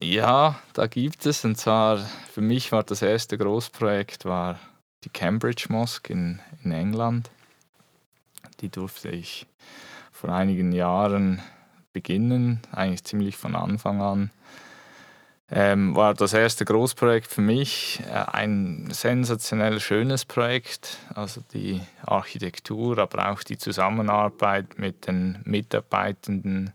Ja, 0.03 0.59
da 0.73 0.87
gibt 0.87 1.27
es. 1.27 1.45
Und 1.45 1.59
zwar, 1.59 1.99
für 2.33 2.41
mich 2.41 2.73
war 2.73 2.83
das 2.83 3.03
erste 3.03 3.37
Großprojekt 3.37 4.25
war 4.25 4.59
die 5.05 5.11
Cambridge 5.11 5.67
Mosque 5.69 6.09
in, 6.09 6.41
in 6.65 6.73
England. 6.73 7.31
Die 8.63 8.71
durfte 8.71 9.11
ich 9.11 9.47
vor 10.11 10.31
einigen 10.31 10.73
Jahren 10.73 11.43
beginnen, 11.93 12.63
eigentlich 12.73 13.05
ziemlich 13.05 13.37
von 13.37 13.55
Anfang 13.55 14.01
an 14.01 14.31
ähm, 15.51 15.95
war 15.95 16.15
das 16.15 16.33
erste 16.33 16.65
Großprojekt 16.65 17.31
für 17.31 17.41
mich 17.41 18.01
äh, 18.11 18.25
ein 18.33 18.89
sensationell 18.91 19.81
schönes 19.81 20.25
Projekt. 20.25 20.99
Also 21.15 21.43
die 21.53 21.81
Architektur, 22.05 22.99
aber 22.99 23.31
auch 23.31 23.43
die 23.43 23.59
Zusammenarbeit 23.59 24.79
mit 24.79 25.07
den 25.07 25.39
Mitarbeitenden 25.45 26.73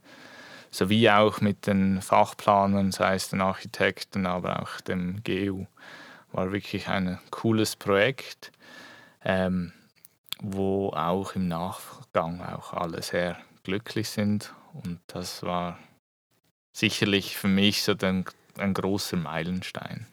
sowie 0.72 1.10
auch 1.10 1.42
mit 1.42 1.68
den 1.68 2.02
Fachplanern, 2.02 2.92
sei 2.92 3.16
es 3.16 3.30
den 3.30 3.42
Architekten, 3.42 4.26
aber 4.26 4.62
auch 4.62 4.82
dem 4.82 5.22
GU, 5.24 5.66
war 6.32 6.52
wirklich 6.52 6.88
ein 6.88 7.20
cooles 7.30 7.76
Projekt, 7.76 8.52
ähm, 9.24 9.74
wo 10.42 10.90
auch 10.90 11.36
im 11.36 11.50
Nachgang 11.50 12.42
auch 12.42 12.74
alle 12.74 13.02
sehr 13.04 13.38
glücklich 13.64 14.10
sind. 14.10 14.54
Und 14.74 15.00
das 15.08 15.44
war 15.44 15.78
sicherlich 16.72 17.38
für 17.38 17.50
mich 17.50 17.84
so 17.84 17.94
den 17.94 18.26
ein 18.58 18.74
großer 18.74 19.18
Meilenstein. 19.18 20.08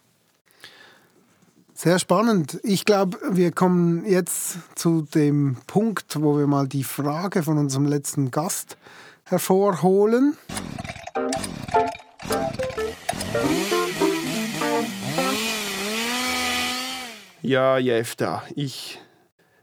Sehr 1.75 1.99
spannend. 2.01 2.59
Ich 2.65 2.85
glaube, 2.85 3.19
wir 3.31 3.53
kommen 3.53 4.05
jetzt 4.05 4.59
zu 4.75 5.03
dem 5.03 5.57
Punkt, 5.67 6.21
wo 6.21 6.37
wir 6.37 6.49
mal 6.49 6.67
die 6.67 6.83
Frage 6.83 7.45
von 7.45 7.57
unserem 7.57 7.87
letzten 7.87 8.33
Gast 8.33 8.77
hervorholen. 9.29 10.37
Ja, 17.43 17.79
Jefta, 17.79 18.43
ich 18.55 18.99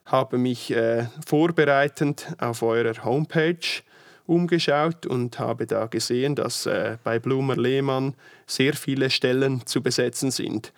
habe 0.05 0.37
mich 0.37 0.71
äh, 0.71 1.07
vorbereitend 1.25 2.27
auf 2.39 2.61
eurer 2.61 3.03
Homepage 3.03 3.83
umgeschaut 4.27 5.05
und 5.05 5.37
habe 5.39 5.67
da 5.67 5.85
gesehen, 5.87 6.35
dass 6.35 6.65
äh, 6.65 6.97
bei 7.03 7.19
Blumer 7.19 7.55
Lehmann 7.55 8.15
sehr 8.47 8.73
viele 8.73 9.09
Stellen 9.09 9.65
zu 9.65 9.81
besetzen 9.81 10.31
sind. 10.31 10.73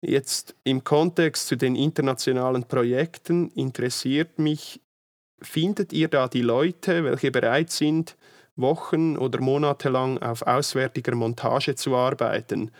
Jetzt 0.00 0.54
im 0.64 0.84
Kontext 0.84 1.46
zu 1.48 1.56
den 1.56 1.76
internationalen 1.76 2.64
Projekten 2.64 3.50
interessiert 3.50 4.38
mich, 4.38 4.80
findet 5.44 5.92
ihr 5.92 6.08
da 6.08 6.28
die 6.28 6.42
Leute, 6.42 7.04
welche 7.04 7.30
bereit 7.30 7.70
sind, 7.70 8.16
Wochen 8.56 9.16
oder 9.16 9.40
Monate 9.40 9.88
lang 9.88 10.18
auf 10.18 10.42
auswärtiger 10.42 11.14
Montage 11.14 11.74
zu 11.74 11.94
arbeiten? 11.96 12.70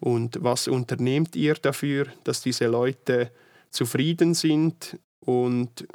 Und 0.00 0.38
was 0.42 0.68
unternehmt 0.68 1.34
ihr 1.36 1.54
dafür, 1.54 2.06
dass 2.24 2.42
diese 2.42 2.66
Leute 2.66 3.30
zufrieden 3.70 4.34
sind 4.34 4.98
und 5.20 5.86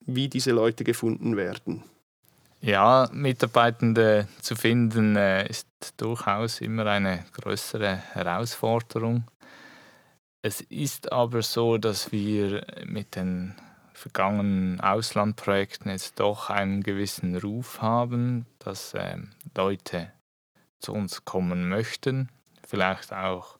wie 0.00 0.28
diese 0.28 0.52
Leute 0.52 0.84
gefunden 0.84 1.36
werden? 1.36 1.82
Ja, 2.60 3.08
Mitarbeitende 3.12 4.26
zu 4.40 4.56
finden 4.56 5.14
äh, 5.16 5.48
ist 5.48 5.68
durchaus 5.96 6.60
immer 6.60 6.86
eine 6.86 7.24
größere 7.32 7.96
Herausforderung. 8.14 9.24
Es 10.42 10.60
ist 10.62 11.12
aber 11.12 11.42
so, 11.42 11.78
dass 11.78 12.10
wir 12.10 12.66
mit 12.84 13.14
den 13.14 13.54
vergangenen 13.98 14.80
Auslandprojekten 14.80 15.90
jetzt 15.90 16.20
doch 16.20 16.50
einen 16.50 16.82
gewissen 16.82 17.36
Ruf 17.36 17.82
haben, 17.82 18.46
dass 18.60 18.94
äh, 18.94 19.16
Leute 19.56 20.12
zu 20.78 20.92
uns 20.92 21.24
kommen 21.24 21.68
möchten, 21.68 22.28
vielleicht 22.66 23.12
auch 23.12 23.58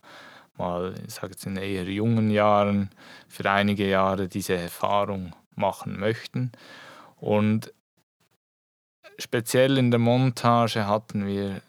mal, 0.57 0.95
ich 1.07 1.15
sage 1.15 1.33
jetzt 1.33 1.47
in 1.47 1.57
eher 1.57 1.85
jungen 1.85 2.31
Jahren, 2.31 2.91
für 3.29 3.51
einige 3.51 3.89
Jahre 3.89 4.29
diese 4.29 4.55
Erfahrung 4.57 5.35
machen 5.55 5.99
möchten. 5.99 6.53
Und 7.17 7.73
speziell 9.19 9.77
in 9.77 9.91
der 9.91 10.01
Montage 10.01 10.87
hatten 10.87 11.27
wir 11.27 11.63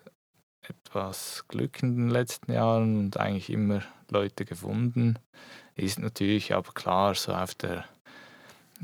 etwas 0.61 1.45
Glück 1.47 1.81
in 1.81 1.95
den 1.95 2.09
letzten 2.09 2.51
Jahren 2.51 2.99
und 2.99 3.17
eigentlich 3.17 3.49
immer 3.49 3.81
Leute 4.09 4.45
gefunden. 4.45 5.17
Ist 5.75 5.99
natürlich 5.99 6.53
aber 6.53 6.71
klar, 6.73 7.15
so 7.15 7.33
auf 7.33 7.55
der 7.55 7.85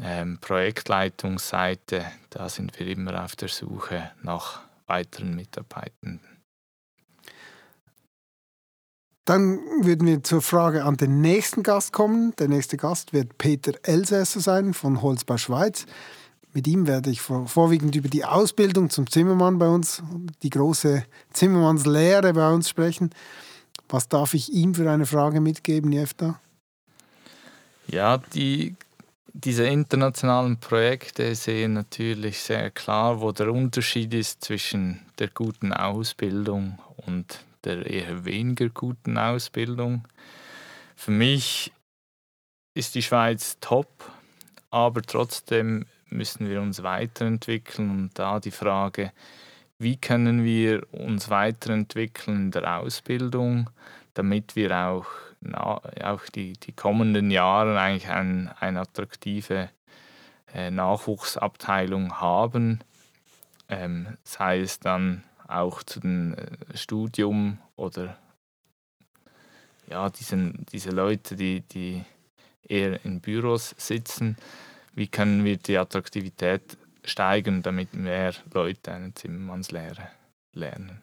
ähm, 0.02 0.38
Projektleitungsseite, 0.40 2.06
da 2.30 2.50
sind 2.50 2.78
wir 2.80 2.88
immer 2.88 3.24
auf 3.24 3.36
der 3.36 3.50
Suche 3.50 4.12
nach 4.24 4.62
weiteren 4.88 5.36
Mitarbeitenden. 5.36 6.22
Dann 9.26 9.58
würden 9.82 10.08
wir 10.08 10.24
zur 10.24 10.44
Frage 10.44 10.84
an 10.84 10.98
den 10.98 11.20
nächsten 11.22 11.64
Gast 11.64 11.92
kommen. 11.92 12.36
Der 12.38 12.48
nächste 12.48 12.78
Gast 12.78 13.12
wird 13.12 13.40
Peter 13.40 13.74
Elsässer 13.82 14.40
sein 14.40 14.76
von 14.76 15.02
Holzbau 15.02 15.38
Schweiz. 15.38 15.88
Mit 16.54 16.68
ihm 16.68 16.88
werde 16.88 17.10
ich 17.10 17.22
vorwiegend 17.22 17.96
über 17.96 18.08
die 18.08 18.24
Ausbildung 18.24 18.90
zum 18.90 19.10
Zimmermann 19.10 19.58
bei 19.58 19.68
uns, 19.68 20.04
die 20.44 20.52
große 20.52 21.04
Zimmermannslehre 21.34 22.34
bei 22.34 22.50
uns 22.54 22.70
sprechen. 22.70 23.10
Was 23.90 24.08
darf 24.08 24.36
ich 24.36 24.54
ihm 24.54 24.76
für 24.76 24.90
eine 24.90 25.06
Frage 25.06 25.42
mitgeben, 25.42 25.92
Jefta? 25.92 26.40
Ja, 27.88 28.20
die, 28.34 28.76
diese 29.38 29.66
internationalen 29.66 30.58
Projekte 30.62 31.36
sehen 31.36 31.74
natürlich 31.74 32.40
sehr 32.40 32.72
klar, 32.72 33.20
wo 33.20 33.34
der 33.34 33.52
Unterschied 33.52 34.14
ist 34.14 34.42
zwischen 34.46 35.02
der 35.20 35.28
guten 35.28 35.74
Ausbildung 35.74 36.80
und 37.06 37.42
der 37.66 37.86
eher 37.86 38.24
weniger 38.24 38.70
guten 38.70 39.18
Ausbildung. 39.18 40.08
Für 40.96 41.12
mich 41.12 41.74
ist 42.76 42.96
die 42.96 43.02
Schweiz 43.02 43.58
top, 43.60 44.10
aber 44.70 45.02
trotzdem 45.02 45.86
müssen 46.08 46.48
wir 46.48 46.62
uns 46.62 46.82
weiterentwickeln 46.82 47.90
und 47.90 48.12
da 48.14 48.40
die 48.40 48.52
Frage, 48.52 49.12
wie 49.78 49.98
können 49.98 50.46
wir 50.46 50.88
uns 50.94 51.30
weiterentwickeln 51.30 52.46
in 52.46 52.52
der 52.52 52.80
Ausbildung, 52.80 53.70
damit 54.14 54.56
wir 54.56 54.74
auch, 54.78 55.08
auch 55.54 56.26
die, 56.34 56.54
die 56.54 56.72
kommenden 56.72 57.30
Jahre 57.30 57.80
eigentlich 57.80 58.10
ein, 58.10 58.50
eine 58.60 58.82
attraktive 58.82 59.70
äh, 60.54 60.72
Nachwuchsabteilung 60.72 62.20
haben, 62.20 62.80
ähm, 63.70 64.18
sei 64.24 64.62
es 64.62 64.80
dann 64.80 65.24
auch 65.48 65.84
zu 65.84 66.00
dem 66.00 66.34
äh, 66.34 66.78
Studium 66.78 67.60
oder 67.76 68.18
ja, 69.88 70.10
diesen, 70.10 70.66
diese 70.72 70.90
Leute, 70.90 71.36
die, 71.36 71.62
die 71.62 72.04
eher 72.68 73.04
in 73.06 73.22
Büros 73.22 73.76
sitzen, 73.78 74.38
wie 74.94 75.08
können 75.08 75.44
wir 75.44 75.58
die 75.58 75.78
Attraktivität 75.78 76.78
steigern, 77.04 77.62
damit 77.62 77.94
mehr 77.94 78.34
Leute 78.54 78.94
eine 78.94 79.14
Zimmermannslehre 79.14 80.10
lernen. 80.54 81.02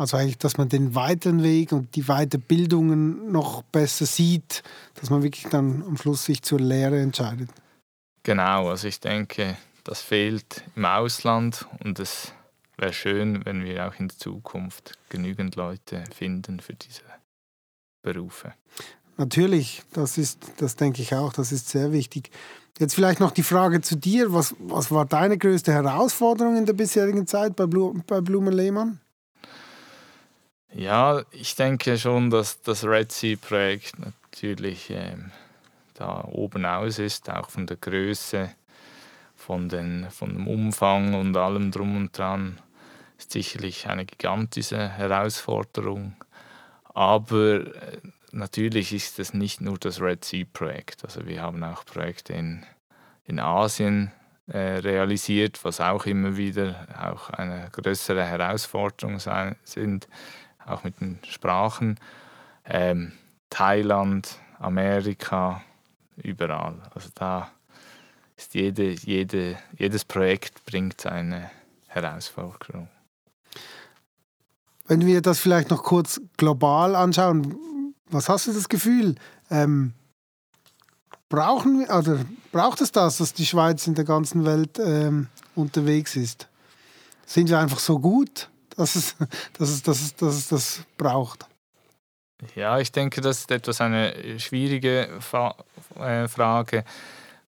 Also 0.00 0.16
eigentlich, 0.16 0.38
dass 0.38 0.56
man 0.56 0.70
den 0.70 0.94
weiteren 0.94 1.42
Weg 1.42 1.72
und 1.72 1.94
die 1.94 2.04
Weiterbildungen 2.04 3.30
noch 3.30 3.60
besser 3.60 4.06
sieht, 4.06 4.62
dass 4.94 5.10
man 5.10 5.22
wirklich 5.22 5.46
dann 5.50 5.82
am 5.86 5.98
Schluss 5.98 6.24
sich 6.24 6.40
zur 6.40 6.58
Lehre 6.58 6.98
entscheidet. 6.98 7.50
Genau, 8.22 8.70
also 8.70 8.88
ich 8.88 8.98
denke, 9.00 9.58
das 9.84 10.00
fehlt 10.00 10.64
im 10.74 10.86
Ausland 10.86 11.66
und 11.84 11.98
es 11.98 12.32
wäre 12.78 12.94
schön, 12.94 13.44
wenn 13.44 13.62
wir 13.62 13.86
auch 13.86 14.00
in 14.00 14.08
der 14.08 14.16
Zukunft 14.16 14.98
genügend 15.10 15.56
Leute 15.56 16.04
finden 16.16 16.60
für 16.60 16.72
diese 16.72 17.02
Berufe. 18.02 18.54
Natürlich, 19.18 19.82
das 19.92 20.16
ist, 20.16 20.38
das 20.56 20.76
denke 20.76 21.02
ich 21.02 21.14
auch, 21.14 21.34
das 21.34 21.52
ist 21.52 21.68
sehr 21.68 21.92
wichtig. 21.92 22.30
Jetzt 22.78 22.94
vielleicht 22.94 23.20
noch 23.20 23.32
die 23.32 23.42
Frage 23.42 23.82
zu 23.82 23.96
dir. 23.96 24.32
Was, 24.32 24.54
was 24.60 24.90
war 24.90 25.04
deine 25.04 25.36
größte 25.36 25.74
Herausforderung 25.74 26.56
in 26.56 26.64
der 26.64 26.72
bisherigen 26.72 27.26
Zeit 27.26 27.54
bei, 27.54 27.66
Blu 27.66 28.00
bei 28.06 28.22
Blumen 28.22 28.54
Lehmann? 28.54 28.98
Ja, 30.72 31.22
ich 31.32 31.56
denke 31.56 31.98
schon, 31.98 32.30
dass 32.30 32.62
das 32.62 32.84
Red 32.84 33.10
Sea-Projekt 33.10 33.98
natürlich 33.98 34.90
ähm, 34.90 35.32
da 35.94 36.24
oben 36.30 36.64
aus 36.64 37.00
ist, 37.00 37.28
auch 37.28 37.50
von 37.50 37.66
der 37.66 37.76
Größe, 37.76 38.50
von, 39.34 39.68
den, 39.68 40.08
von 40.10 40.30
dem 40.30 40.46
Umfang 40.46 41.14
und 41.14 41.36
allem 41.36 41.72
drum 41.72 41.96
und 41.96 42.16
dran. 42.16 42.60
Ist 43.18 43.32
sicherlich 43.32 43.88
eine 43.88 44.06
gigantische 44.06 44.88
Herausforderung. 44.88 46.14
Aber 46.94 47.66
äh, 47.66 47.98
natürlich 48.30 48.92
ist 48.92 49.18
es 49.18 49.34
nicht 49.34 49.60
nur 49.60 49.76
das 49.76 50.00
Red 50.00 50.24
Sea-Projekt. 50.24 51.04
Also 51.04 51.26
wir 51.26 51.42
haben 51.42 51.64
auch 51.64 51.84
Projekte 51.84 52.34
in, 52.34 52.64
in 53.24 53.40
Asien 53.40 54.12
äh, 54.46 54.78
realisiert, 54.78 55.64
was 55.64 55.80
auch 55.80 56.06
immer 56.06 56.36
wieder 56.36 56.86
auch 56.96 57.30
eine 57.30 57.68
größere 57.72 58.24
Herausforderung 58.24 59.18
sein, 59.18 59.56
sind, 59.64 60.06
auch 60.66 60.84
mit 60.84 61.00
den 61.00 61.18
Sprachen. 61.28 61.98
Ähm, 62.64 63.12
Thailand, 63.48 64.38
Amerika, 64.58 65.62
überall. 66.16 66.76
Also 66.94 67.08
da 67.14 67.50
ist 68.36 68.54
jede, 68.54 68.90
jede, 68.90 69.58
jedes 69.76 70.04
Projekt 70.04 70.64
bringt 70.64 71.04
eine 71.06 71.50
Herausforderung. 71.88 72.88
Wenn 74.86 75.06
wir 75.06 75.20
das 75.20 75.38
vielleicht 75.38 75.70
noch 75.70 75.82
kurz 75.82 76.20
global 76.36 76.96
anschauen, 76.96 77.94
was 78.08 78.28
hast 78.28 78.46
du 78.46 78.52
das 78.52 78.68
Gefühl? 78.68 79.14
Ähm, 79.50 79.92
brauchen 81.28 81.80
wir, 81.80 81.94
oder 81.94 82.18
braucht 82.50 82.80
es 82.80 82.92
das, 82.92 83.18
dass 83.18 83.32
die 83.32 83.46
Schweiz 83.46 83.86
in 83.86 83.94
der 83.94 84.04
ganzen 84.04 84.44
Welt 84.44 84.78
ähm, 84.78 85.28
unterwegs 85.54 86.16
ist? 86.16 86.48
Sind 87.24 87.48
wir 87.48 87.58
einfach 87.58 87.78
so 87.78 87.98
gut, 87.98 88.50
dass 88.80 88.96
es, 88.96 89.16
dass, 89.58 89.68
es, 89.68 89.82
dass, 89.82 90.00
es, 90.00 90.16
dass 90.16 90.34
es 90.34 90.48
das 90.48 90.82
braucht? 90.96 91.46
Ja, 92.54 92.78
ich 92.78 92.90
denke, 92.90 93.20
das 93.20 93.40
ist 93.40 93.50
etwas 93.50 93.80
eine 93.80 94.40
schwierige 94.40 95.20
äh, 95.98 96.28
Frage. 96.28 96.84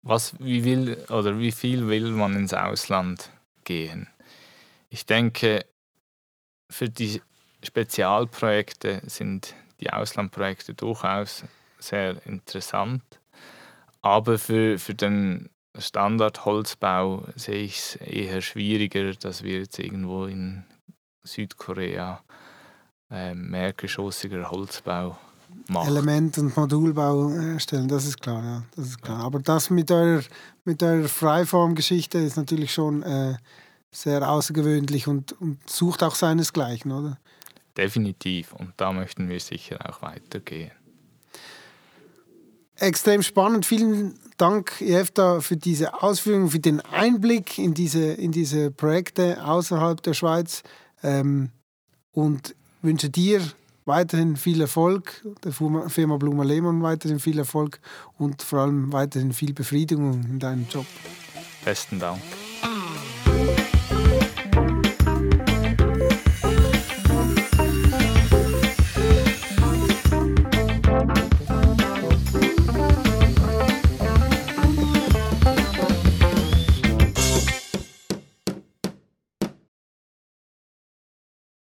Was, 0.01 0.33
wie 0.39 0.63
will 0.63 1.05
oder 1.09 1.37
wie 1.37 1.51
viel 1.51 1.87
will 1.87 2.09
man 2.11 2.35
ins 2.35 2.53
Ausland 2.53 3.29
gehen? 3.63 4.07
Ich 4.89 5.05
denke, 5.05 5.65
für 6.69 6.89
die 6.89 7.21
Spezialprojekte 7.63 9.01
sind 9.05 9.53
die 9.79 9.91
Auslandprojekte 9.91 10.73
durchaus 10.73 11.43
sehr 11.77 12.25
interessant. 12.25 13.03
Aber 14.01 14.39
für, 14.39 14.79
für 14.79 14.95
den 14.95 15.49
Standard-Holzbau 15.77 17.25
sehe 17.35 17.63
ich 17.63 17.77
es 17.77 17.95
eher 17.97 18.41
schwieriger, 18.41 19.13
dass 19.13 19.43
wir 19.43 19.59
jetzt 19.59 19.77
irgendwo 19.77 20.25
in 20.25 20.63
Südkorea 21.33 22.21
äh, 23.11 23.33
mehrgeschossiger 23.33 24.49
Holzbau 24.49 25.17
machen. 25.67 25.89
Element- 25.89 26.37
und 26.37 26.55
Modulbau 26.55 27.29
erstellen, 27.29 27.87
das 27.87 28.05
ist 28.05 28.21
klar, 28.21 28.43
ja. 28.43 28.63
Das 28.75 28.87
ist 28.87 29.01
klar. 29.01 29.19
Aber 29.19 29.39
das 29.39 29.69
mit 29.69 29.91
eurer, 29.91 30.23
mit 30.65 30.83
eurer 30.83 31.07
Freiformgeschichte 31.07 32.19
ist 32.19 32.37
natürlich 32.37 32.73
schon 32.73 33.03
äh, 33.03 33.35
sehr 33.91 34.29
außergewöhnlich 34.29 35.07
und, 35.07 35.33
und 35.41 35.67
sucht 35.69 36.03
auch 36.03 36.15
seinesgleichen, 36.15 36.91
oder? 36.91 37.17
Definitiv. 37.75 38.53
Und 38.53 38.73
da 38.77 38.91
möchten 38.91 39.29
wir 39.29 39.39
sicher 39.39 39.77
auch 39.89 40.01
weitergehen. 40.01 40.71
Extrem 42.75 43.23
spannend. 43.23 43.65
Vielen 43.65 44.17
Dank, 44.37 44.79
Jefta, 44.79 45.41
für 45.41 45.57
diese 45.57 46.01
Ausführungen, 46.01 46.49
für 46.49 46.59
den 46.59 46.79
Einblick 46.79 47.57
in 47.57 47.73
diese, 47.73 48.13
in 48.13 48.31
diese 48.31 48.71
Projekte 48.71 49.43
außerhalb 49.43 50.01
der 50.01 50.13
Schweiz. 50.13 50.63
Ähm, 51.03 51.49
und 52.11 52.55
wünsche 52.81 53.09
dir 53.09 53.41
weiterhin 53.85 54.37
viel 54.37 54.61
Erfolg, 54.61 55.25
der 55.43 55.51
Firma 55.51 56.17
Blumer 56.17 56.45
Lehmann 56.45 56.83
weiterhin 56.83 57.19
viel 57.19 57.39
Erfolg 57.39 57.79
und 58.17 58.41
vor 58.41 58.59
allem 58.59 58.93
weiterhin 58.93 59.33
viel 59.33 59.53
Befriedigung 59.53 60.23
in 60.23 60.39
deinem 60.39 60.67
Job. 60.69 60.85
Besten 61.65 61.99
Dank. 61.99 62.21